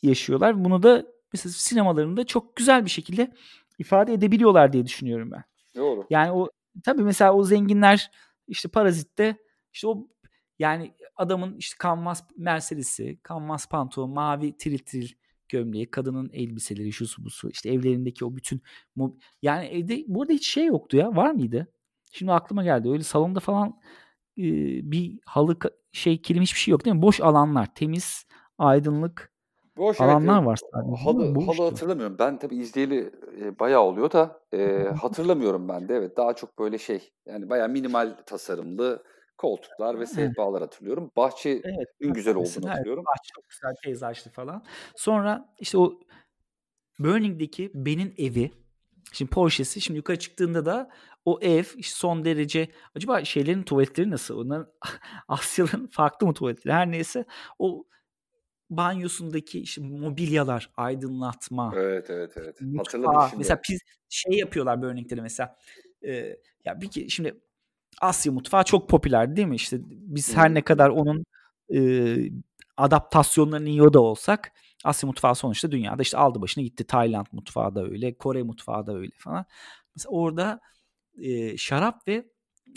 [0.03, 0.65] yaşıyorlar.
[0.65, 3.33] Bunu da mesela sinemalarında çok güzel bir şekilde
[3.79, 5.43] ifade edebiliyorlar diye düşünüyorum ben.
[5.75, 6.07] Doğru.
[6.09, 6.49] Yani o
[6.83, 8.11] tabii mesela o zenginler
[8.47, 9.37] işte Parazit'te
[9.73, 10.07] işte o
[10.59, 15.09] yani adamın işte kanvas Mercedes'i, kanvas pantolon, mavi tril tril
[15.49, 18.61] gömleği, kadının elbiseleri, şusu busu, işte evlerindeki o bütün
[19.41, 21.15] yani evde burada hiç şey yoktu ya.
[21.15, 21.67] Var mıydı?
[22.11, 22.89] Şimdi aklıma geldi.
[22.89, 23.79] Öyle salonda falan
[24.37, 24.43] e,
[24.91, 25.57] bir halı
[25.91, 27.01] şey kilim hiçbir şey yok değil mi?
[27.01, 28.25] Boş alanlar, temiz,
[28.57, 29.33] aydınlık
[29.79, 30.47] Boş alanlar evet.
[30.47, 31.03] var sadece.
[31.03, 32.15] Halı, Boş halı hatırlamıyorum.
[32.19, 33.11] Ben tabii izleyeli
[33.41, 35.95] e, bayağı oluyor da e, hatırlamıyorum ben de.
[35.95, 39.03] Evet daha çok böyle şey yani bayağı minimal tasarımlı
[39.37, 40.09] koltuklar ve Evet.
[40.09, 41.11] sehpalar hatırlıyorum.
[41.15, 42.15] Bahçenin Evet.
[42.15, 43.03] güzel olduğunu Mesela evet, hatırlıyorum.
[43.05, 44.63] bahçe çok güzel, peyzajlı falan.
[44.95, 45.99] Sonra işte o
[46.99, 48.51] Burning'deki Ben'in evi.
[49.13, 50.89] Şimdi Porsche'si şimdi yukarı çıktığında da
[51.25, 54.37] o ev işte son derece acaba şeylerin tuvaletleri nasıl?
[54.37, 54.67] Onların
[55.27, 56.73] Asyalıların farklı mı tuvaletleri?
[56.73, 57.25] Her neyse
[57.59, 57.83] o
[58.69, 62.61] banyosundaki işte mobilyalar, aydınlatma, Evet evet evet.
[62.77, 63.29] Hatırladım mutfağı.
[63.29, 63.37] şimdi.
[63.37, 65.55] Mesela biz şey yapıyorlar Burning'de de mesela.
[66.03, 67.39] Ee, ya bir ki şimdi
[68.01, 69.55] Asya mutfağı çok popüler değil mi?
[69.55, 71.25] İşte biz her ne kadar onun
[71.75, 72.15] e,
[72.77, 74.51] adaptasyonlarını yiyor da olsak
[74.83, 76.83] Asya mutfağı sonuçta dünyada işte aldı başını gitti.
[76.83, 79.45] Tayland mutfağı da öyle, Kore mutfağı da öyle falan.
[79.95, 80.59] Mesela orada
[81.21, 82.25] e, şarap ve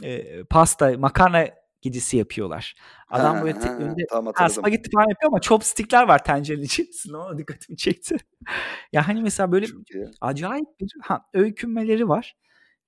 [0.03, 1.49] e, pasta, makarna
[1.83, 2.75] gecesi yapıyorlar.
[3.11, 7.17] Adam böyle te- önünde ha, spagetti falan yapıyor ama chopstick'ler var tencerenin içerisinde.
[7.17, 8.17] O dikkatimi çekti.
[8.93, 10.07] ya hani mesela böyle iyi.
[10.21, 12.37] acayip bir ha, öykünmeleri var.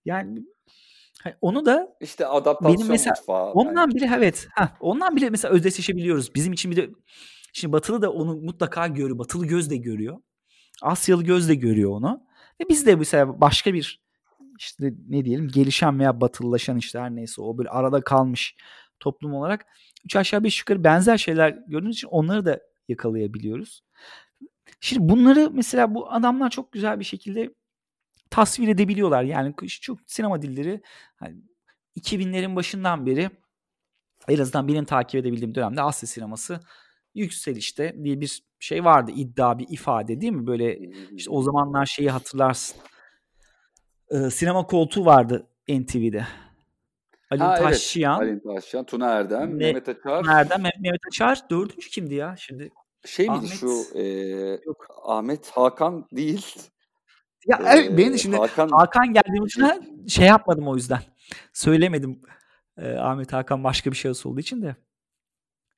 [0.05, 0.43] Yani
[1.23, 3.97] hani onu da İşte benim adaptasyon mesela mutfağı ondan bence.
[3.97, 6.35] bile evet ha, ondan bile mesela özdeşleşebiliyoruz.
[6.35, 6.91] Bizim için bir de
[7.53, 9.19] şimdi Batılı da onu mutlaka görüyor.
[9.19, 10.19] Batılı göz de görüyor.
[10.83, 12.23] Asyalı göz de görüyor onu.
[12.61, 14.05] Ve biz de mesela başka bir
[14.59, 18.57] işte ne diyelim gelişen veya batılılaşan işte her neyse o böyle arada kalmış
[19.01, 19.67] toplum olarak
[20.05, 23.83] üç aşağı beş yukarı benzer şeyler gördüğümüz için onları da yakalayabiliyoruz.
[24.81, 27.55] Şimdi bunları mesela bu adamlar çok güzel bir şekilde
[28.31, 29.23] tasvir edebiliyorlar.
[29.23, 30.83] Yani çok sinema dilleri
[31.17, 31.37] hani
[31.97, 33.31] 2000'lerin başından beri
[34.29, 36.61] en azından benim takip edebildiğim dönemde Asya sineması
[37.15, 39.11] yükselişte diye bir şey vardı.
[39.15, 40.47] iddia bir ifade değil mi?
[40.47, 40.79] Böyle
[41.13, 42.77] işte o zamanlar şeyi hatırlarsın.
[44.11, 46.27] Ee, sinema koltuğu vardı NTV'de.
[47.35, 47.69] Ali Ha evet.
[47.69, 50.27] Taşçıyan, Ali Taşyan, Tuna Erdem, Ne- Mehmet Açar.
[50.27, 52.71] nereden Meh- Mehmet Açar dördüncü kimdi ya şimdi?
[53.07, 54.03] Şey miydi Ahmet- şu e,
[54.67, 54.87] Yok.
[55.05, 56.57] Ahmet Hakan değil.
[57.47, 61.01] Ya e, evet benim şimdi Hakan Hakan geldiğim için şey yapmadım o yüzden.
[61.53, 62.23] Söylemedim.
[62.79, 64.77] Ee, Ahmet Hakan başka bir şahıs olduğu için de.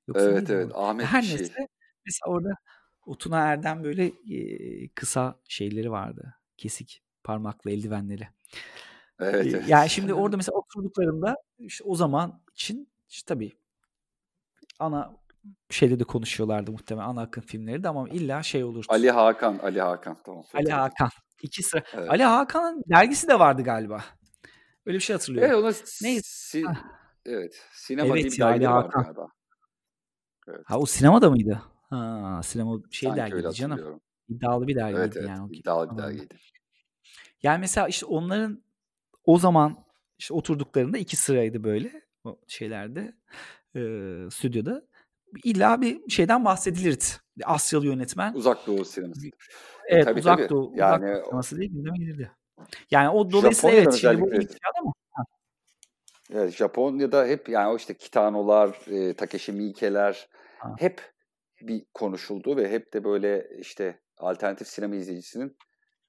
[0.09, 0.84] Yoksa Evet evet o?
[0.84, 1.36] Ahmet Her şey.
[1.36, 1.68] neyse
[2.07, 2.48] mesela orada
[3.07, 6.34] o Tuna Erdem böyle e, kısa şeyleri vardı.
[6.57, 8.28] Kesik parmaklı eldivenleri.
[9.20, 9.68] Evet, evet.
[9.68, 13.52] Yani şimdi orada mesela oturduklarında işte o zaman için işte tabii
[14.78, 15.16] ana
[15.70, 18.86] şeyde de konuşuyorlardı muhtemelen ana akım filmleri de ama illa şey olurdu.
[18.88, 20.44] Ali Hakan, Ali Hakan tamam.
[20.54, 20.72] Ali.
[20.72, 21.08] Hakan.
[21.42, 21.82] İki sıra.
[21.92, 22.10] Evet.
[22.10, 24.04] Ali Hakan'ın dergisi de vardı galiba.
[24.86, 25.50] Öyle bir şey hatırlıyorum.
[25.54, 26.22] Evet ona Neyse.
[26.24, 26.64] si-
[27.24, 29.02] evet sinema Evet diye Ali Hakan.
[29.04, 29.28] galiba.
[30.48, 30.60] Evet.
[30.64, 31.62] Ha o sinemada mıydı?
[31.90, 34.00] Ha sinema şey Sanki dergiydi canım.
[34.28, 35.42] İddialı bir dergiydi Evet evet yani.
[35.42, 36.36] o- iddialı bir dergiydi.
[37.42, 38.62] Yani mesela işte onların
[39.26, 39.76] o zaman
[40.18, 43.12] işte oturduklarında iki sıraydı böyle o şeylerde
[43.76, 43.80] e,
[44.30, 44.82] stüdyoda.
[45.44, 47.04] İlla bir şeyden bahsedilirdi.
[47.44, 48.34] Asyalı yönetmen.
[48.34, 49.20] Uzak Doğu sineması.
[49.86, 50.48] evet tabii, uzak tabii.
[50.48, 52.30] doğu, Yani uzak doğu sineması değil gündeme gelirdi.
[52.90, 54.50] Yani o dolayısıyla evet şimdi bu ilk
[54.80, 54.92] ama
[56.32, 60.74] Evet, Japonya'da hep yani o işte Kitano'lar, e, Takeshi Miike'ler Ha.
[60.78, 61.12] hep
[61.60, 65.56] bir konuşuldu ve hep de böyle işte alternatif sinema izleyicisinin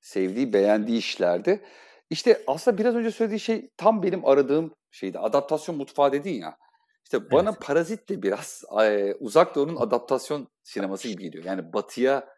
[0.01, 1.63] sevdiği, beğendiği işlerdi.
[2.09, 5.19] İşte aslında biraz önce söylediği şey tam benim aradığım şeydi.
[5.19, 6.57] Adaptasyon mutfağı dedin ya.
[7.03, 7.61] İşte bana Evet.
[7.61, 11.43] Parazit de biraz e, uzak doğunun adaptasyon sineması gibi geliyor.
[11.43, 12.29] Yani batıya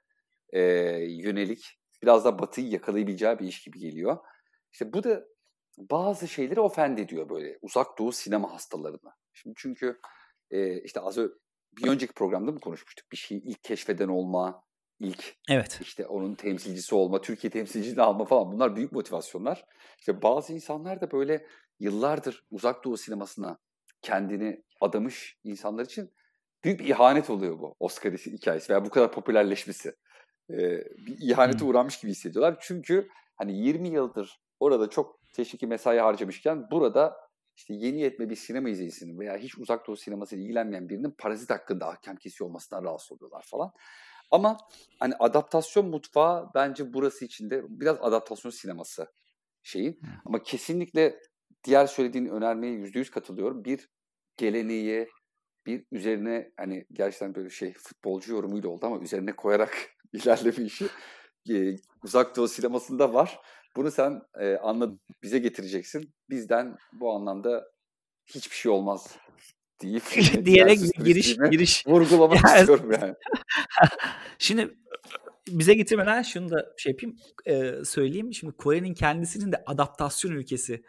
[0.49, 0.61] e,
[1.07, 4.17] yönelik biraz da batıyı yakalayabileceği bir iş gibi geliyor.
[4.71, 5.25] İşte bu da
[5.77, 9.15] bazı şeyleri ofend ediyor böyle uzak doğu sinema hastalarına.
[9.33, 9.99] Şimdi çünkü
[10.51, 11.33] e, işte az önce
[11.77, 13.11] bir önceki programda mı konuşmuştuk?
[13.11, 14.63] Bir şeyi ilk keşfeden olma,
[14.99, 15.79] ilk evet.
[15.81, 19.65] işte onun temsilcisi olma, Türkiye temsilciliğini alma falan bunlar büyük motivasyonlar.
[19.99, 21.45] İşte bazı insanlar da böyle
[21.79, 23.57] yıllardır uzak doğu sinemasına
[24.01, 26.13] kendini adamış insanlar için
[26.63, 29.95] büyük bir ihanet oluyor bu Oscar hikayesi veya bu kadar popülerleşmesi.
[30.49, 30.55] Ee,
[31.07, 31.69] bir ihanete Hmm.
[31.69, 32.57] uğramış gibi hissediyorlar.
[32.61, 37.17] Çünkü hani 20 yıldır orada çok teşviki mesai harcamışken burada
[37.55, 41.87] işte yeni yetme bir sinema izleyicisinin veya hiç uzak doğu sinemasıyla ilgilenmeyen birinin parazit hakkında
[41.87, 43.71] ahkam kesiyor olmasından rahatsız oluyorlar falan.
[44.31, 44.57] Ama
[44.99, 49.11] hani adaptasyon mutfağı bence burası içinde biraz adaptasyon sineması
[49.63, 49.99] şeyi.
[50.25, 51.19] Ama kesinlikle
[51.63, 53.65] diğer söylediğin önermeye yüzde yüz katılıyorum.
[53.65, 53.89] Bir
[54.37, 55.09] geleneği,
[55.65, 59.77] bir üzerine hani gerçekten böyle şey futbolcu yorumuyla oldu ama üzerine koyarak
[60.13, 60.87] ilerleme işi
[61.49, 63.39] e, uzak doğu sinemasında var.
[63.75, 66.13] Bunu sen e, anladın, bize getireceksin.
[66.29, 67.71] Bizden bu anlamda
[68.25, 69.17] hiçbir şey olmaz
[69.81, 70.03] deyip
[70.45, 71.87] Diyerek giriş giriş.
[71.87, 73.15] vurgulamak Yani- istiyorum yani.
[74.39, 74.77] Şimdi
[75.47, 77.15] bize getirmeden şunu da şey yapayım
[77.45, 78.33] e, söyleyeyim.
[78.33, 80.83] Şimdi Kore'nin kendisinin de adaptasyon ülkesi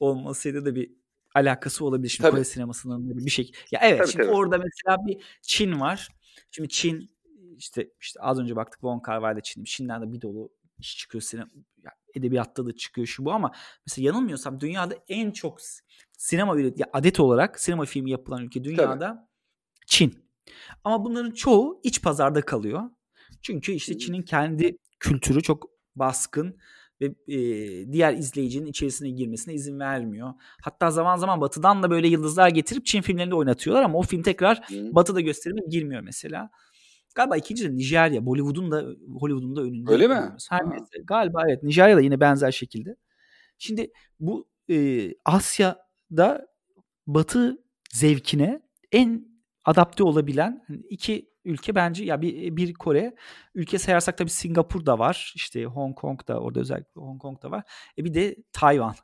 [0.00, 0.92] olmasıyla da bir
[1.34, 3.52] alakası olabilir şimdi Kore sinemasının bir şey.
[3.70, 4.34] Ya evet tabii, şimdi tabii.
[4.36, 6.08] orada mesela bir Çin var.
[6.50, 7.10] Şimdi Çin
[7.56, 9.64] işte işte az önce baktık Von Kar Wai Çin.
[9.64, 11.50] Çin'den de bir dolu iş çıkıyor sinema
[11.84, 13.52] yani edebiyatta da çıkıyor şu bu ama
[13.86, 15.58] mesela yanılmıyorsam dünyada en çok
[16.12, 19.20] sinema ya adet olarak sinema filmi yapılan ülke dünyada Tabii.
[19.86, 20.24] Çin.
[20.84, 22.82] Ama bunların çoğu iç pazarda kalıyor.
[23.42, 26.58] Çünkü işte Çin'in kendi kültürü çok baskın
[27.00, 27.38] ve e,
[27.92, 30.34] diğer izleyicinin içerisine girmesine izin vermiyor.
[30.62, 34.66] Hatta zaman zaman Batı'dan da böyle yıldızlar getirip Çin filmlerinde oynatıyorlar ama o film tekrar
[34.70, 36.50] Batı'da gösterime girmiyor mesela.
[37.14, 38.26] Galiba ikinci Nijerya.
[38.26, 38.84] Bollywood'un da
[39.20, 39.92] Hollywood'un da önünde.
[39.92, 40.36] Öyle mi?
[40.50, 40.98] Her neyse.
[41.04, 41.62] Galiba evet.
[41.62, 42.96] Nijerya da yine benzer şekilde.
[43.58, 43.90] Şimdi
[44.20, 46.46] bu e, Asya'da
[47.06, 47.58] Batı
[47.92, 48.62] zevkine
[48.92, 49.28] en
[49.64, 53.14] adapte olabilen hani iki ülke bence ya bir, bir Kore
[53.54, 57.50] ülke sayarsak tabii Singapur da var işte Hong Kong da orada özellikle Hong Kong da
[57.50, 57.64] var
[57.98, 58.94] e bir de Tayvan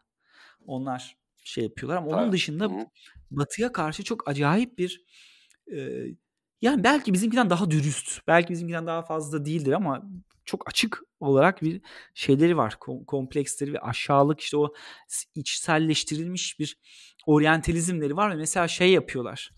[0.67, 2.91] onlar şey yapıyorlar ama onun dışında
[3.31, 5.05] Batı'ya karşı çok acayip bir
[5.73, 6.07] e,
[6.63, 10.03] yani belki bizimkinden daha dürüst, belki bizimkinden daha fazla değildir ama
[10.45, 11.81] çok açık olarak bir
[12.15, 12.77] şeyleri var.
[13.07, 14.73] Kompleksleri ve aşağılık işte o
[15.35, 16.79] içselleştirilmiş bir
[17.27, 19.51] oryantalizmleri var ve mesela şey yapıyorlar.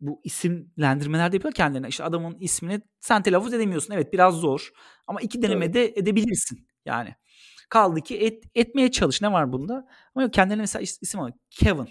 [0.00, 1.88] Bu isimlendirmeler de yapıyor kendilerine.
[1.88, 3.94] İşte adamın ismini sen telaffuz edemiyorsun.
[3.94, 4.70] Evet biraz zor
[5.06, 5.98] ama iki denemede evet.
[5.98, 7.14] edebilirsin yani.
[7.68, 9.22] Kaldı ki et, etmeye çalış.
[9.22, 9.88] Ne var bunda?
[10.14, 11.32] Ama kendilerine mesela isim var.
[11.50, 11.88] Kevin.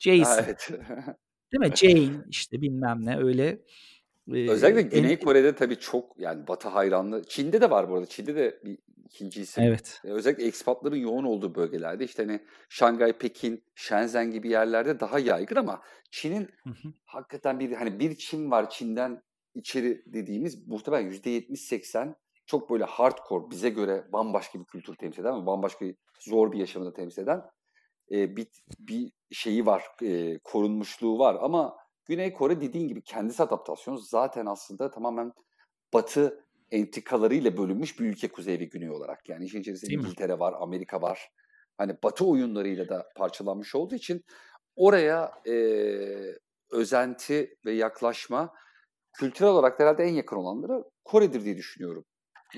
[0.00, 0.44] Jason.
[0.44, 0.70] Evet.
[1.52, 1.76] Değil mi?
[1.76, 3.58] Jane işte bilmem ne öyle.
[4.34, 5.20] Ee, Özellikle Güney en...
[5.20, 7.22] Kore'de tabii çok yani Batı hayranlığı.
[7.24, 8.06] Çin'de de var bu arada.
[8.06, 9.64] Çin'de de bir ikinci isim.
[9.64, 10.00] Evet.
[10.04, 15.82] Özellikle ekspatların yoğun olduğu bölgelerde işte hani Şangay, Pekin, Shenzhen gibi yerlerde daha yaygın ama
[16.10, 16.48] Çin'in
[17.04, 19.22] hakikaten bir hani bir Çin var Çin'den
[19.54, 22.14] içeri dediğimiz muhtemelen %70-80
[22.46, 25.86] çok böyle hardcore bize göre bambaşka bir kültür temsil eden ama bambaşka
[26.20, 27.42] zor bir yaşamı da temsil eden
[28.12, 28.46] e, bir,
[28.78, 34.90] bir şeyi var, e, korunmuşluğu var ama Güney Kore dediğin gibi kendisi adaptasyon zaten aslında
[34.90, 35.32] tamamen
[35.92, 39.28] Batı entikalarıyla bölünmüş bir ülke kuzey ve güney olarak.
[39.28, 40.40] Yani işin içerisinde Değil İngiltere mi?
[40.40, 41.30] var, Amerika var.
[41.78, 44.24] Hani Batı oyunlarıyla da parçalanmış olduğu için
[44.76, 45.54] oraya e,
[46.70, 48.54] özenti ve yaklaşma
[49.12, 52.04] kültürel olarak herhalde en yakın olanları Kore'dir diye düşünüyorum.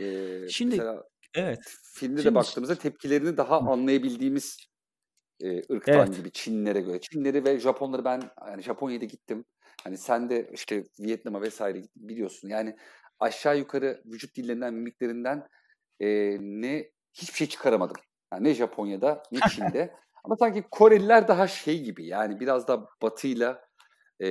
[0.01, 1.61] E, Şimdi mesela evet.
[1.95, 4.57] Filmde Şimdi, de baktığımızda tepkilerini daha anlayabildiğimiz
[5.41, 6.17] e, ırktan evet.
[6.17, 7.01] gibi Çinlere göre.
[7.01, 9.45] Çinleri ve Japonları ben yani Japonya'da gittim.
[9.85, 12.49] Hani sen de işte Vietnam'a vesaire biliyorsun.
[12.49, 12.77] Yani
[13.21, 15.49] aşağı yukarı vücut dillerinden, mimiklerinden
[16.01, 17.97] e, ne hiçbir şey çıkaramadım.
[18.33, 19.95] Yani ne Japonya'da ne Çin'de.
[20.25, 23.65] Ama sanki Koreliler daha şey gibi yani biraz da batıyla
[24.23, 24.29] e,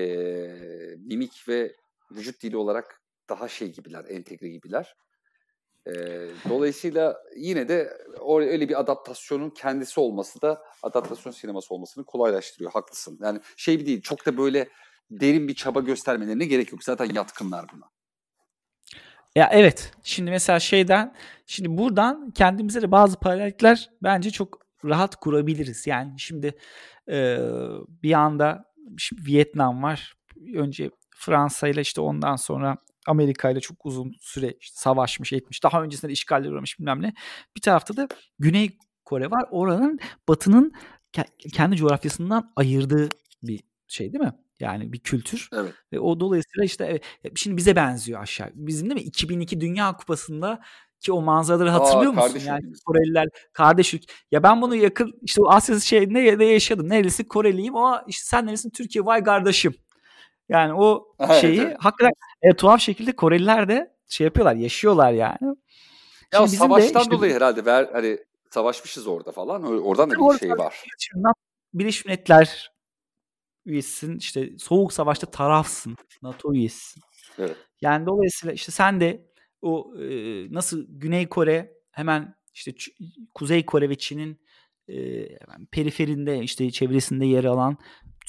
[0.98, 1.76] mimik ve
[2.12, 4.96] vücut dili olarak daha şey gibiler, entegre gibiler.
[5.88, 5.92] E,
[6.50, 7.90] dolayısıyla yine de
[8.40, 12.72] öyle bir adaptasyonun kendisi olması da adaptasyon sineması olmasını kolaylaştırıyor.
[12.72, 13.20] Haklısın.
[13.22, 14.70] Yani şey değil çok da böyle
[15.12, 16.84] derin bir çaba göstermelerine gerek yok.
[16.84, 17.86] Zaten yatkınlar buna.
[19.36, 19.92] Ya evet.
[20.04, 21.16] Şimdi mesela şeyden
[21.46, 25.88] şimdi buradan kendimize de bazı paralellikler bence çok rahat kurabiliriz.
[25.88, 26.58] Yani şimdi
[27.10, 27.38] e,
[28.04, 28.66] bir anda
[28.98, 30.14] şimdi Vietnam var.
[30.56, 32.78] Önce Fransa ile işte ondan sonra
[33.08, 35.64] Amerika ile çok uzun süre işte savaşmış etmiş.
[35.64, 37.14] Daha öncesinde de işgaller uğramış bilmem ne.
[37.56, 38.08] Bir tarafta da
[38.40, 39.46] Güney Kore var.
[39.52, 40.74] Oranın batının
[41.54, 43.10] kendi coğrafyasından ayırdığı
[43.44, 44.34] bir şey değil mi?
[44.60, 45.50] Yani bir kültür.
[45.54, 45.74] Evet.
[45.94, 46.86] Ve o dolayısıyla işte
[47.24, 48.50] evet, şimdi bize benziyor aşağı.
[48.54, 49.08] Bizim değil mi?
[49.08, 50.62] 2002 Dünya Kupası'nda
[51.00, 52.42] ki o manzaraları hatırlıyor Aa, musun?
[52.46, 54.14] Yani Koreliler kardeş ülke.
[54.32, 56.90] Ya ben bunu yakın işte o Asya şeyinde ne yaşadım.
[56.90, 59.74] Neresi Koreliyim ama işte sen neresin Türkiye vay kardeşim.
[60.50, 61.78] Yani o şeyi evet.
[61.80, 65.56] hakikaten e, tuhaf şekilde Koreliler de şey yapıyorlar, yaşıyorlar yani.
[66.34, 68.18] Ya Şimdi savaştan işte, dolayı herhalde ver, hani
[68.50, 69.84] savaşmışız orada falan.
[69.84, 70.84] Oradan da bir şey var.
[71.74, 72.72] Birleşmiş Milletler
[73.66, 74.18] üyesisin.
[74.18, 75.98] işte soğuk savaşta tarafsın.
[76.22, 77.02] NATO üyesisin.
[77.38, 77.56] Evet.
[77.82, 79.30] Yani dolayısıyla işte sen de
[79.62, 80.04] o e,
[80.54, 82.74] nasıl Güney Kore hemen işte
[83.34, 84.42] Kuzey Kore ve Çin'in
[84.90, 85.28] e,
[85.72, 87.78] periferinde işte çevresinde yer alan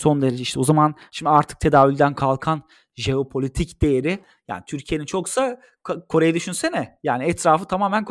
[0.01, 2.62] son derece işte o zaman şimdi artık tedavülden kalkan
[2.96, 5.61] jeopolitik değeri yani Türkiye'nin çoksa
[6.09, 6.98] Kore'yi düşünsene.
[7.03, 8.07] Yani etrafı tamamen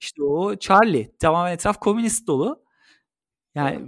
[0.00, 2.64] işte o Charlie tamamen etraf komünist dolu.
[3.54, 3.80] Yani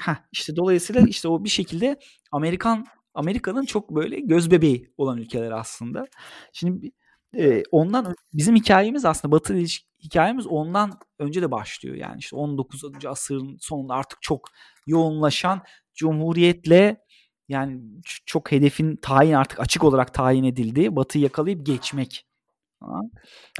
[0.00, 1.98] ha işte dolayısıyla işte o bir şekilde
[2.32, 6.06] Amerikan Amerika'nın çok böyle göz bebeği olan ülkeler aslında.
[6.52, 6.90] Şimdi
[7.38, 9.54] e, ondan bizim hikayemiz aslında Batı
[10.02, 11.96] hikayemiz ondan önce de başlıyor.
[11.96, 12.84] Yani işte 19.
[13.06, 14.48] asırın sonunda artık çok
[14.86, 15.62] yoğunlaşan
[15.94, 17.04] Cumhuriyetle
[17.48, 17.82] yani
[18.26, 20.96] çok hedefin tayin artık açık olarak tayin edildi.
[20.96, 22.26] Batı'yı yakalayıp geçmek.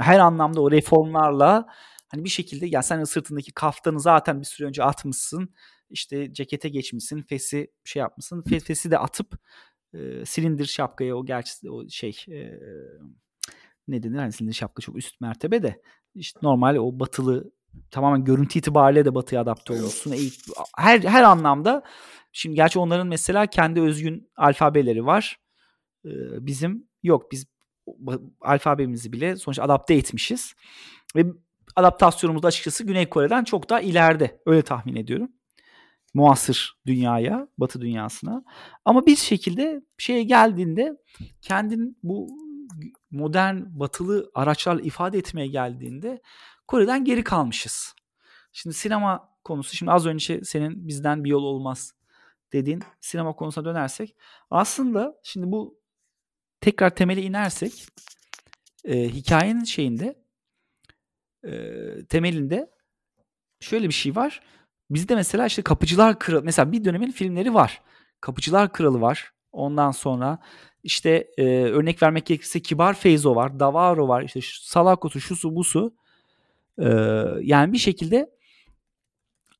[0.01, 1.66] Her anlamda o reformlarla
[2.09, 5.55] hani bir şekilde ya sen sırtındaki kaftanı zaten bir süre önce atmışsın.
[5.91, 8.43] işte cekete geçmişsin, fesi şey yapmışsın.
[8.43, 9.39] Fe, fesi de atıp
[9.95, 12.61] e, silindir şapkaya o gerçi o şey e,
[13.89, 15.82] ne denir hani silindir şapka çok üst mertebe de
[16.14, 17.51] işte normal o batılı
[17.90, 20.14] tamamen görüntü itibariyle de batıya adapte olmuşsun.
[20.76, 21.82] Her her anlamda
[22.32, 25.38] şimdi gerçi onların mesela kendi özgün alfabeleri var.
[26.04, 26.10] Ee,
[26.46, 27.32] bizim yok.
[27.32, 27.46] Biz
[28.40, 30.54] alfabemizi bile sonuç adapte etmişiz.
[31.16, 31.26] Ve
[31.76, 34.40] adaptasyonumuz da açıkçası Güney Kore'den çok daha ileride.
[34.46, 35.28] Öyle tahmin ediyorum.
[36.14, 38.44] Muasır dünyaya, batı dünyasına.
[38.84, 40.96] Ama bir şekilde şeye geldiğinde
[41.40, 42.28] kendin bu
[43.10, 46.20] modern batılı araçlarla ifade etmeye geldiğinde
[46.66, 47.94] Kore'den geri kalmışız.
[48.52, 51.94] Şimdi sinema konusu şimdi az önce senin bizden bir yol olmaz
[52.52, 54.16] dediğin sinema konusuna dönersek
[54.50, 55.80] aslında şimdi bu
[56.60, 57.86] tekrar temele inersek
[58.84, 60.24] e, hikayenin şeyinde
[61.44, 61.52] e,
[62.08, 62.70] temelinde
[63.60, 64.40] şöyle bir şey var.
[64.90, 67.82] Bizde mesela işte Kapıcılar Kralı mesela bir dönemin filmleri var.
[68.20, 69.32] Kapıcılar Kralı var.
[69.52, 70.38] Ondan sonra
[70.82, 73.60] işte e, örnek vermek gerekirse Kibar Feyzo var.
[73.60, 74.22] Davaro var.
[74.22, 75.96] İşte Salakosu, şusu, busu.
[76.78, 76.88] E,
[77.42, 78.30] yani bir şekilde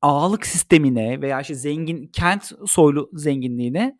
[0.01, 3.97] ağalık sistemine veya işte zengin kent soylu zenginliğine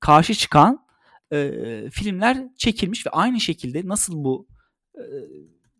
[0.00, 0.86] karşı çıkan
[1.32, 1.50] e,
[1.90, 4.46] filmler çekilmiş ve aynı şekilde nasıl bu
[4.94, 5.02] e,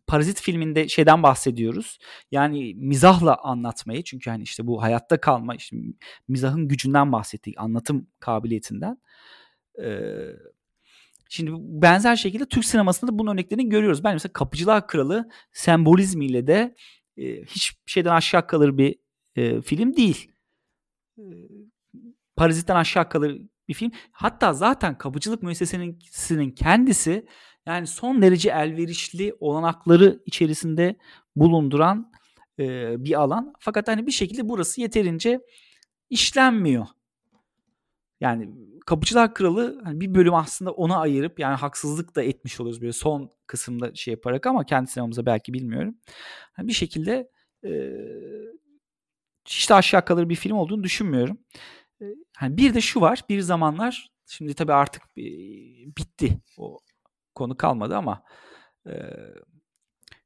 [0.07, 1.97] Parazit filminde şeyden bahsediyoruz.
[2.31, 5.77] Yani mizahla anlatmayı çünkü hani işte bu hayatta kalma işte
[6.27, 8.97] mizahın gücünden bahsettik, anlatım kabiliyetinden.
[9.83, 10.17] Ee,
[11.29, 14.03] şimdi benzer şekilde Türk sinemasında da bunun örneklerini görüyoruz.
[14.03, 16.75] Ben mesela Kapıcılar Kralı sembolizmiyle de
[17.17, 18.95] e, hiç şeyden aşağı kalır bir
[19.35, 20.31] e, film değil.
[21.17, 21.23] E,
[22.35, 23.91] Parazit'ten aşağı kalır bir film.
[24.11, 27.25] Hatta zaten kapıcılık müessesesinin kendisi
[27.65, 30.95] yani son derece elverişli olanakları içerisinde
[31.35, 32.11] bulunduran
[32.59, 33.53] e, bir alan.
[33.59, 35.39] Fakat hani bir şekilde burası yeterince
[36.09, 36.87] işlenmiyor.
[38.21, 38.49] Yani
[38.85, 43.29] Kapıcılar Kralı hani bir bölüm aslında ona ayırıp yani haksızlık da etmiş oluyoruz böyle son
[43.47, 45.95] kısımda şey yaparak ama kendi sinemamıza belki bilmiyorum.
[46.57, 47.29] Yani bir şekilde
[47.65, 47.71] e,
[49.45, 51.37] hiç de aşağı kalır bir film olduğunu düşünmüyorum.
[52.41, 55.23] Yani bir de şu var bir zamanlar şimdi tabii artık e,
[55.97, 56.79] bitti o
[57.35, 58.23] konu kalmadı ama
[58.87, 58.93] e,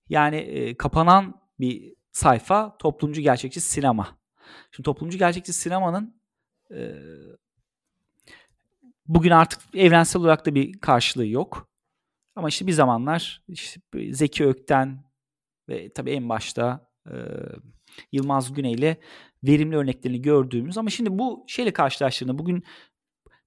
[0.10, 4.20] yani e, kapanan bir sayfa toplumcu gerçekçi sinema.
[4.72, 6.22] Şimdi toplumcu gerçekçi sinemanın
[9.08, 11.70] bugün artık evrensel olarak da bir karşılığı yok.
[12.36, 13.82] Ama işte bir zamanlar işte
[14.12, 15.04] Zeki Ökten
[15.70, 17.14] ve tabii en başta e,
[18.12, 18.98] Yılmaz Güney ile
[19.44, 22.64] verimli örneklerini gördüğümüz ama şimdi bu şeyle karşılaştığında bugün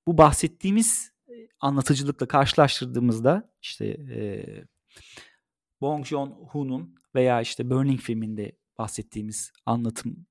[0.06, 1.12] bu bahsettiğimiz
[1.60, 4.20] anlatıcılıkla karşılaştırdığımızda işte e,
[5.80, 10.26] Bong Joon-ho'nun veya işte Burning filminde bahsettiğimiz anlatım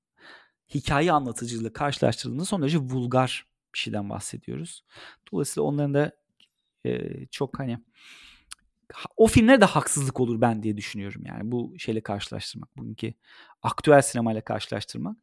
[0.74, 4.84] hikaye anlatıcılığı karşılaştırdığımızda son derece vulgar bir şeyden bahsediyoruz.
[5.32, 6.12] Dolayısıyla onların da
[6.84, 7.78] e, çok hani
[9.16, 13.14] o filmlere de haksızlık olur ben diye düşünüyorum yani bu şeyle karşılaştırmak bugünkü
[13.62, 15.16] aktüel sinemayla karşılaştırmak.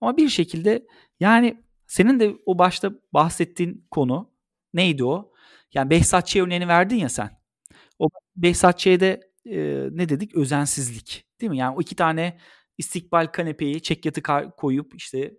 [0.00, 0.86] Ama bir şekilde
[1.20, 4.30] yani senin de o başta bahsettiğin konu
[4.74, 5.32] neydi o?
[5.74, 7.40] Yani Behzat örneğini verdin ya sen.
[7.98, 10.34] O Behzat de e, ne dedik?
[10.34, 11.26] Özensizlik.
[11.40, 11.58] Değil mi?
[11.58, 12.38] Yani o iki tane
[12.78, 14.22] istikbal kanepeyi çek yatı
[14.56, 15.34] koyup işte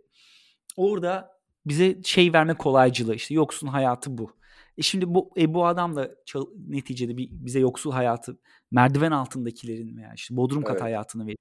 [0.76, 1.35] orada
[1.66, 4.32] bize şey verme kolaycılığı işte yoksun hayatı bu.
[4.78, 8.38] E şimdi bu e bu adam da çal- neticede bir, bize yoksul hayatı
[8.72, 10.82] merdiven altındakilerin veya işte bodrum kat evet.
[10.82, 11.38] hayatını veriyor.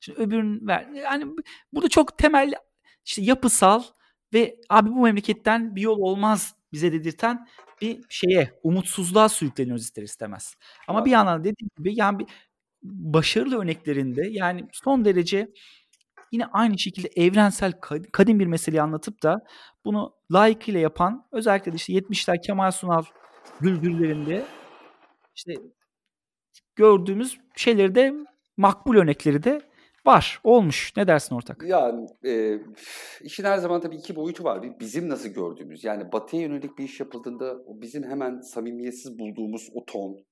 [0.00, 1.26] Şimdi öbürünün ver yani
[1.72, 2.52] burada çok temel
[3.04, 3.82] işte yapısal
[4.32, 7.48] ve abi bu memleketten bir yol olmaz bize dedirten
[7.80, 10.56] bir şeye umutsuzluğa sürükleniyoruz ister istemez.
[10.88, 12.26] Ama bir yandan dediğim gibi yani bir
[12.82, 15.52] başarılı örneklerinde yani son derece
[16.32, 17.72] yine aynı şekilde evrensel
[18.12, 19.40] kadim bir meseleyi anlatıp da
[19.84, 23.04] bunu layıkıyla yapan özellikle de işte 70'ler Kemal Sunal
[23.60, 24.44] Gülgüllerinde
[25.34, 25.54] işte
[26.76, 28.14] gördüğümüz şeyleri de
[28.56, 29.60] makbul örnekleri de
[30.06, 30.40] var.
[30.44, 30.92] Olmuş.
[30.96, 31.62] Ne dersin ortak?
[31.62, 32.60] Yani e,
[33.20, 34.62] işin her zaman tabii iki boyutu var.
[34.62, 35.84] Bir bizim nasıl gördüğümüz.
[35.84, 40.24] Yani batıya yönelik bir iş yapıldığında bizim hemen samimiyetsiz bulduğumuz o ton.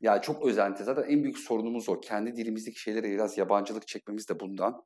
[0.00, 0.84] Yani çok özenti.
[0.84, 2.00] Zaten en büyük sorunumuz o.
[2.00, 4.82] Kendi dilimizdeki şeylere biraz yabancılık çekmemiz de bundan.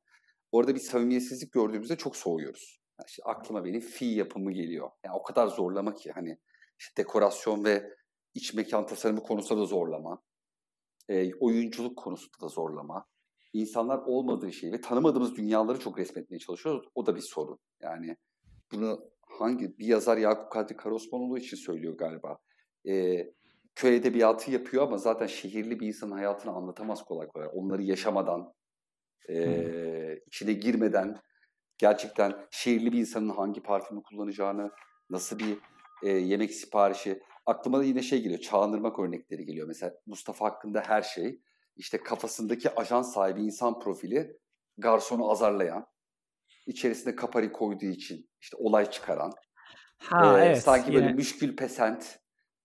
[0.55, 2.79] Orada bir samimiyetsizlik gördüğümüzde çok soğuyoruz.
[2.99, 4.89] Yani işte aklıma benim fi yapımı geliyor.
[5.05, 6.37] Yani o kadar zorlama ki hani
[6.79, 7.93] işte dekorasyon ve
[8.33, 10.21] iç mekan tasarımı konusunda da zorlama.
[11.09, 13.05] E, oyunculuk konusunda da zorlama.
[13.53, 16.87] İnsanlar olmadığı şeyi ve tanımadığımız dünyaları çok resmetmeye çalışıyoruz.
[16.95, 17.59] O da bir sorun.
[17.81, 18.15] Yani
[18.71, 22.37] bunu hangi bir yazar Yakup Kadri Karosmanoğlu için söylüyor galiba.
[22.87, 23.23] E,
[23.75, 27.47] köy edebiyatı yapıyor ama zaten şehirli bir insanın hayatını anlatamaz kolay kolay.
[27.53, 28.53] Onları yaşamadan,
[29.29, 31.19] e, içine girmeden
[31.77, 34.71] gerçekten şehirli bir insanın hangi parfümü kullanacağını,
[35.09, 35.57] nasıl bir
[36.03, 37.21] e, yemek siparişi.
[37.45, 39.67] Aklıma da yine şey geliyor, çağınırmak örnekleri geliyor.
[39.67, 41.41] Mesela Mustafa hakkında her şey,
[41.75, 44.37] işte kafasındaki ajans sahibi insan profili
[44.77, 45.87] garsonu azarlayan,
[46.67, 49.33] içerisinde kapari koyduğu için işte olay çıkaran,
[49.97, 51.15] ha, e, evet, sanki böyle yine.
[51.15, 52.19] müşkül pesent,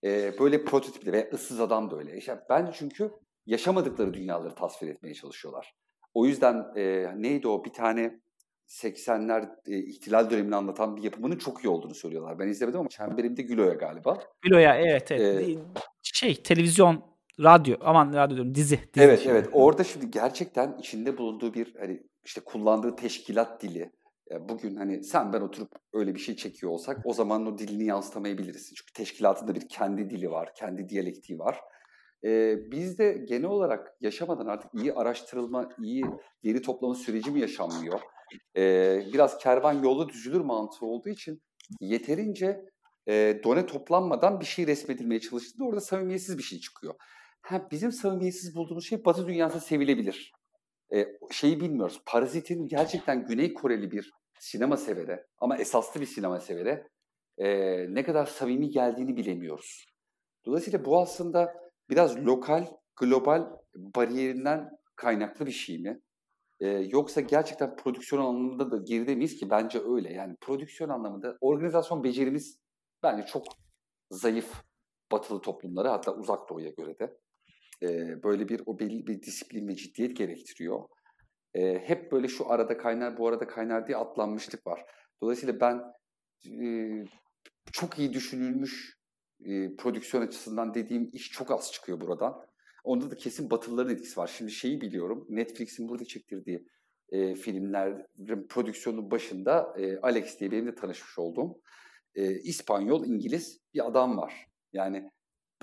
[0.05, 2.17] e, böyle prototipli ve ıssız adam da öyle.
[2.17, 3.11] İşte ben çünkü
[3.47, 5.75] yaşamadıkları dünyaları tasvir etmeye çalışıyorlar.
[6.15, 8.21] O yüzden e, neydi o bir tane
[8.69, 12.39] 80'ler e, ihtilal dönemini anlatan bir yapımının çok iyi olduğunu söylüyorlar.
[12.39, 14.19] Ben izlemedim ama Çemberimde Gülo'ya galiba.
[14.43, 15.49] Gülo'ya evet evet.
[15.49, 15.59] Ee,
[16.03, 17.05] şey televizyon,
[17.41, 18.81] radyo aman radyo diyorum dizi.
[18.95, 19.33] dizi Evet şimdi.
[19.33, 23.93] evet orada şimdi gerçekten içinde bulunduğu bir hani işte kullandığı teşkilat dili.
[24.31, 27.85] Ya bugün hani sen ben oturup öyle bir şey çekiyor olsak o zaman o dilini
[27.85, 28.73] yansıtamayabiliriz.
[28.75, 31.61] Çünkü teşkilatında bir kendi dili var, kendi diyalektiği var.
[32.25, 36.05] Ee, biz de genel olarak yaşamadan artık iyi araştırılma, iyi
[36.45, 38.01] veri toplama süreci mi yaşanmıyor?
[38.57, 41.43] Ee, biraz kervan yolda düzülür mantığı olduğu için
[41.81, 42.65] yeterince
[43.09, 46.95] e, done toplanmadan bir şey resmedilmeye çalıştığında orada samimiyetsiz bir şey çıkıyor.
[47.43, 50.33] Ha, bizim samimiyetsiz bulduğumuz şey Batı dünyasında sevilebilir.
[50.95, 52.03] Ee, şeyi bilmiyoruz.
[52.07, 54.11] Parazit'in gerçekten Güney Koreli bir
[54.41, 56.89] sinema severe ama esaslı bir sinema severe
[57.39, 57.47] e,
[57.95, 59.87] ne kadar samimi geldiğini bilemiyoruz.
[60.47, 61.55] Dolayısıyla bu aslında
[61.91, 62.67] biraz lokal,
[62.97, 66.01] global bariyerinden kaynaklı bir şey mi?
[66.61, 69.51] Ee, yoksa gerçekten prodüksiyon anlamında da geride miyiz ki?
[69.51, 70.13] Bence öyle.
[70.13, 72.61] Yani prodüksiyon anlamında organizasyon becerimiz
[73.03, 73.45] bence çok
[74.11, 74.63] zayıf
[75.13, 77.17] batılı toplumlara hatta uzak doğuya göre de.
[77.83, 80.85] Ee, böyle bir o belli bir disiplin ve ciddiyet gerektiriyor.
[81.55, 84.85] Ee, hep böyle şu arada kaynar bu arada kaynar diye atlanmışlık var.
[85.23, 85.83] Dolayısıyla ben
[86.47, 86.65] e,
[87.73, 89.00] çok iyi düşünülmüş
[89.45, 92.43] e, prodüksiyon açısından dediğim iş çok az çıkıyor buradan.
[92.85, 94.27] Onda da kesin Batılıların etkisi var.
[94.37, 95.27] Şimdi şeyi biliyorum.
[95.29, 96.67] Netflix'in burada çektirdiği
[97.09, 101.61] e, filmlerin prodüksiyonun başında e, Alex diye benim de tanışmış olduğum
[102.15, 104.47] e, İspanyol, İngiliz bir adam var.
[104.73, 105.11] Yani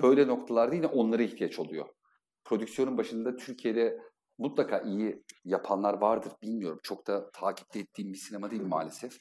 [0.02, 1.88] böyle noktalarda yine onlara ihtiyaç oluyor.
[2.44, 3.98] Prodüksiyonun başında Türkiye'de
[4.38, 6.80] mutlaka iyi yapanlar vardır bilmiyorum.
[6.82, 9.18] Çok da takip ettiğim bir sinema değil maalesef.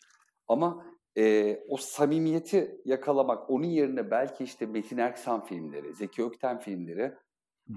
[0.48, 0.86] Ama
[1.18, 7.14] e, o samimiyeti yakalamak, onun yerine belki işte Metin Erksan filmleri, Zeki Ökten filmleri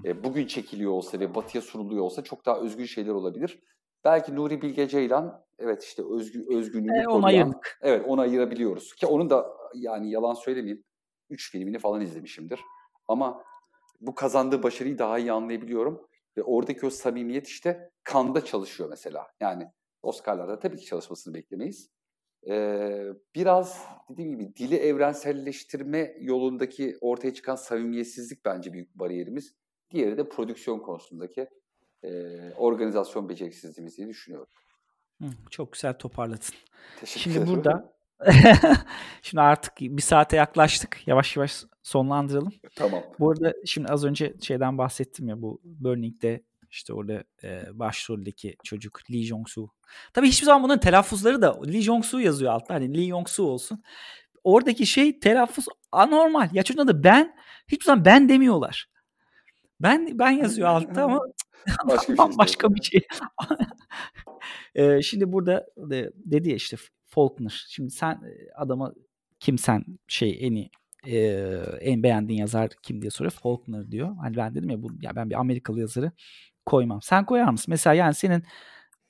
[0.05, 3.59] e, bugün çekiliyor olsa ve batıya sunuluyor olsa çok daha özgün şeyler olabilir.
[4.03, 7.79] Belki Nuri Bilge Ceylan, evet işte özgü, özgünlüğünü E, onu ayırdık.
[7.81, 8.95] Evet onu ayırabiliyoruz.
[8.95, 10.83] Ki onun da yani yalan söylemeyeyim,
[11.29, 12.59] üç filmini falan izlemişimdir.
[13.07, 13.43] Ama
[14.01, 16.07] bu kazandığı başarıyı daha iyi anlayabiliyorum.
[16.37, 19.27] Ve oradaki o samimiyet işte kanda çalışıyor mesela.
[19.39, 19.67] Yani
[20.03, 21.89] Oscar'larda tabii ki çalışmasını beklemeyiz.
[22.49, 29.55] Ee, biraz dediğim gibi dili evrenselleştirme yolundaki ortaya çıkan samimiyetsizlik bence büyük bariyerimiz.
[29.91, 31.47] Diğeri de prodüksiyon konusundaki
[32.03, 32.09] e,
[32.53, 34.47] organizasyon beceriksizliğimiz diye düşünüyorum.
[35.21, 36.55] Hı, çok güzel toparladın.
[36.99, 37.53] Teşekkür Şimdi ederim.
[37.53, 37.93] burada
[39.21, 41.07] şimdi artık bir saate yaklaştık.
[41.07, 42.53] Yavaş yavaş sonlandıralım.
[42.75, 43.03] Tamam.
[43.19, 49.11] Bu arada şimdi az önce şeyden bahsettim ya bu Burning'de işte orada e, başroldeki çocuk
[49.11, 49.69] Lee Jong-soo.
[50.13, 52.73] Tabii hiçbir zaman bunların telaffuzları da Lee Jong-soo yazıyor altta.
[52.73, 53.83] Hani Lee Jong-soo olsun.
[54.43, 56.49] Oradaki şey telaffuz anormal.
[56.53, 57.35] Ya çocuğun adı ben.
[57.67, 58.89] Hiçbir zaman ben demiyorlar.
[59.79, 61.21] Ben ben yazıyor altta ama
[61.87, 63.01] Başka bir şey başka bir şey.
[64.75, 67.65] Ee, şimdi burada de, dedi ya işte Faulkner.
[67.69, 68.93] Şimdi sen e, adama
[69.39, 70.71] kim sen şey en iyi
[71.07, 71.17] e,
[71.81, 73.31] en beğendiğin yazar kim diye soruyor.
[73.31, 74.15] Faulkner diyor.
[74.21, 76.11] Hani ben dedim ya bu ya ben bir Amerikalı yazarı
[76.65, 77.01] koymam.
[77.01, 77.65] Sen koyar mısın?
[77.69, 78.43] Mesela yani senin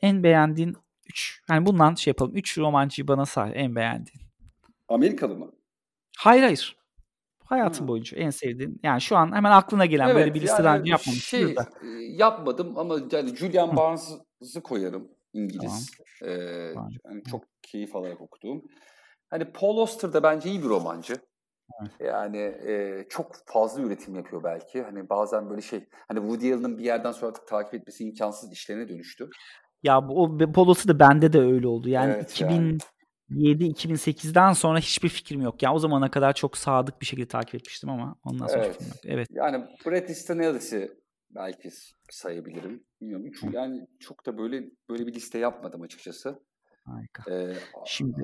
[0.02, 0.78] en beğendiğin
[1.10, 2.36] 3 hani bundan şey yapalım.
[2.36, 4.22] 3 romancıyı bana say en beğendiğin.
[4.88, 5.52] Amerikalı mı?
[6.18, 6.78] Hayır hayır.
[7.46, 7.88] Hayatın Ha.
[7.88, 8.80] boyunca en sevdiğin.
[8.84, 11.70] Yani şu an hemen aklına gelen böyle bir liste daha önce yapmamışsın şey, da.
[11.84, 15.92] e, yapmadım ama yani Julian Barnes'ı koyarım İngiliz.
[16.26, 16.92] Ee, Tamam.
[17.06, 18.62] yani çok keyif alarak okuduğum.
[19.30, 21.16] Hani Paul Auster da bence iyi bir romancı.
[22.00, 24.82] Yani e, çok fazla üretim yapıyor belki.
[24.82, 28.90] Hani bazen böyle şey, hani Woody Allen'ın bir yerden sonra artık takip etmesi imkansız işlerine
[28.90, 29.30] dönüştü.
[29.84, 31.90] Ya bu o Polosu da bende de öyle oldu.
[31.90, 32.78] Yani Evet, yani.
[33.32, 35.64] 2007-2008'den sonra hiçbir fikrim yok.
[35.64, 38.72] Yani o zamana kadar çok sadık bir şekilde takip etmiştim ama ondan sonra Evet.
[38.72, 38.98] fikrim yok.
[39.04, 39.28] Evet.
[39.32, 40.92] Yani Bret Easton Ellis'i
[41.30, 41.70] belki
[42.10, 42.84] sayabilirim.
[43.02, 43.26] Bilmiyorum.
[43.26, 46.40] Üç, yani çok da böyle böyle bir liste yapmadım açıkçası.
[46.86, 47.32] Harika.
[47.32, 47.54] Ee,
[47.86, 48.24] Şimdi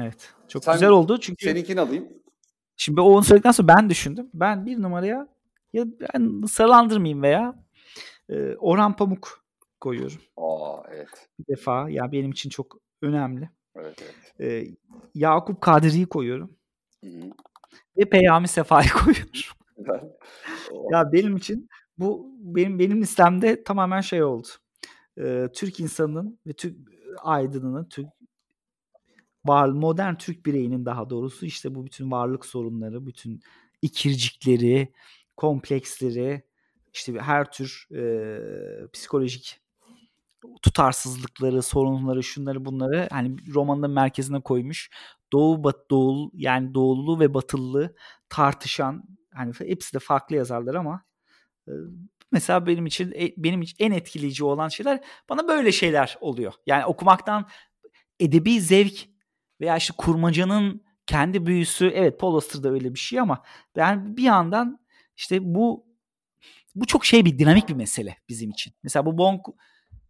[0.00, 0.32] evet.
[0.48, 2.08] Çok Sen- güzel oldu çünkü seninkini alayım.
[2.76, 4.30] Şimdi o onu söyledikten sonra ben düşündüm.
[4.34, 5.28] Ben bir numaraya
[5.72, 7.54] ya ben sıralandırmayayım veya
[8.28, 9.44] e, Orhan Pamuk
[9.80, 10.18] koyuyorum.
[10.36, 11.28] Aa evet.
[11.38, 13.50] Bir defa ya benim için çok önemli.
[13.76, 14.40] Evet evet.
[14.40, 14.74] E,
[15.14, 16.56] Yakup Kadri'yi koyuyorum.
[17.04, 17.30] Hı hı.
[17.96, 19.30] Ve Peyami Sefa'yı koyuyorum.
[20.92, 21.68] Ya benim için
[21.98, 24.48] bu benim benim listemde tamamen şey oldu.
[25.18, 26.76] Ee, Türk insanının ve Türk
[27.22, 28.06] aydınının, Türk
[29.44, 33.40] var modern Türk bireyinin daha doğrusu işte bu bütün varlık sorunları, bütün
[33.82, 34.92] ikircikleri,
[35.36, 36.42] kompleksleri,
[36.92, 38.02] işte her tür e,
[38.92, 39.60] psikolojik
[40.62, 44.90] tutarsızlıkları, sorunları, şunları bunları hani romanın merkezine koymuş.
[45.32, 47.94] Doğu bat doğul yani doğulu ve batılı
[48.28, 51.04] tartışan hani hepsi de farklı yazarlar ama
[51.68, 51.72] e,
[52.32, 56.52] mesela benim için e, benim için en etkileyici olan şeyler bana böyle şeyler oluyor.
[56.66, 57.48] Yani okumaktan
[58.20, 59.13] edebi zevk
[59.60, 63.42] veya işte kurmacanın kendi büyüsü evet Paul Auster'da öyle bir şey ama
[63.76, 64.78] ben bir yandan
[65.16, 65.86] işte bu
[66.74, 68.72] bu çok şey bir dinamik bir mesele bizim için.
[68.82, 69.40] Mesela bu Bong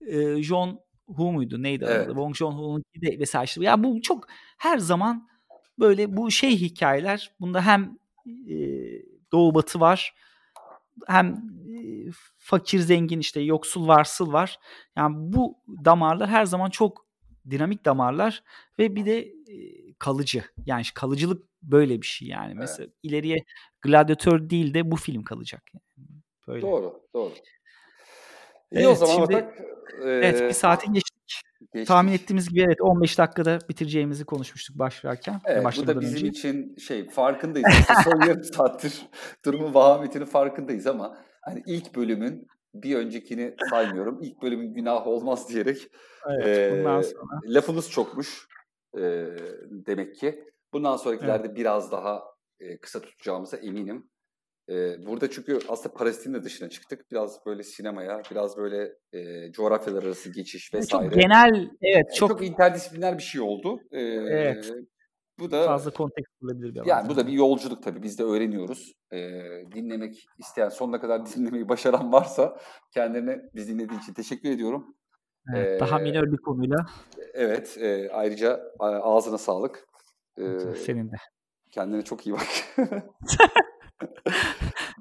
[0.07, 2.07] e, John Hu muydu neydi evet.
[2.07, 2.16] adı?
[2.16, 4.26] Bong John Hu'nun de mesela işte ya bu çok
[4.59, 5.28] her zaman
[5.78, 8.57] böyle bu şey hikayeler bunda hem e,
[9.32, 10.14] doğu batı var
[11.07, 14.59] hem e, fakir zengin işte yoksul varsıl var.
[14.97, 17.07] Yani bu damarlar her zaman çok
[17.51, 18.42] dinamik damarlar
[18.78, 19.32] ve bir de
[19.99, 20.45] kalıcı.
[20.66, 22.47] Yani kalıcılık böyle bir şey yani.
[22.47, 22.57] Evet.
[22.59, 23.36] Mesela ileriye
[23.82, 25.62] gladyatör değil de bu film kalacak.
[25.74, 26.09] Yani.
[26.49, 26.62] Böyle.
[26.62, 27.32] Doğru, doğru.
[28.72, 29.61] İyi evet, o zaman şimdi, Atak,
[30.05, 31.14] e, Evet, bir saati geçtik.
[31.72, 31.88] geçtik.
[31.88, 35.40] Tahmin ettiğimiz gibi evet 15 dakikada bitireceğimizi konuşmuştuk başlarken.
[35.45, 36.26] Evet, bu da bizim önce.
[36.26, 37.68] için şey farkındayız.
[38.05, 39.07] Son yarım saattir
[39.45, 44.18] durumun vahametinin farkındayız ama hani ilk bölümün bir öncekini saymıyorum.
[44.22, 45.89] İlk bölümün günah olmaz diyerek
[46.31, 47.41] evet, e, bundan sonra.
[47.47, 48.47] lafımız çokmuş
[48.97, 49.27] e,
[49.70, 50.45] demek ki.
[50.72, 51.57] Bundan sonrakilerde evet.
[51.57, 52.22] biraz daha
[52.61, 54.11] e, kısa tutacağımıza eminim.
[54.68, 57.11] E, burada çünkü aslında Parazit'in de dışına çıktık.
[57.11, 61.11] Biraz böyle sinemaya, biraz böyle e, coğrafyalar arası geçiş vesaire.
[61.11, 62.14] Çok genel, evet.
[62.14, 63.81] Çok, çok interdisipliner bir şey oldu.
[63.93, 64.72] E, evet.
[65.39, 68.03] Bu da fazla konteks bulabilir bir Yani bu da bir yolculuk tabii.
[68.03, 68.93] Biz de öğreniyoruz.
[69.12, 69.18] E,
[69.74, 72.59] dinlemek isteyen, sonuna kadar dinlemeyi başaran varsa
[72.95, 74.97] kendilerine biz dinlediği için teşekkür ediyorum.
[75.55, 76.87] Evet, ee, daha minör bir konuyla.
[77.35, 77.78] Evet.
[77.80, 79.87] E, ayrıca ağzına sağlık.
[80.39, 81.16] E, Senin de.
[81.70, 82.47] Kendine çok iyi bak.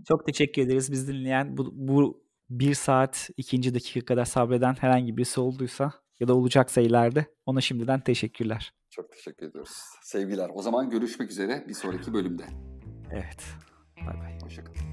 [0.08, 0.92] Çok teşekkür ederiz.
[0.92, 6.36] Biz dinleyen bu, bu bir saat ikinci dakika kadar sabreden herhangi birisi olduysa ya da
[6.36, 8.74] olacaksa ileride ona şimdiden teşekkürler.
[8.90, 9.78] Çok teşekkür ediyoruz.
[10.04, 10.50] Sevgiler.
[10.54, 12.44] O zaman görüşmek üzere bir sonraki bölümde.
[13.12, 13.44] Evet.
[14.08, 14.40] Bay bay.
[14.44, 14.93] Hoşçakalın.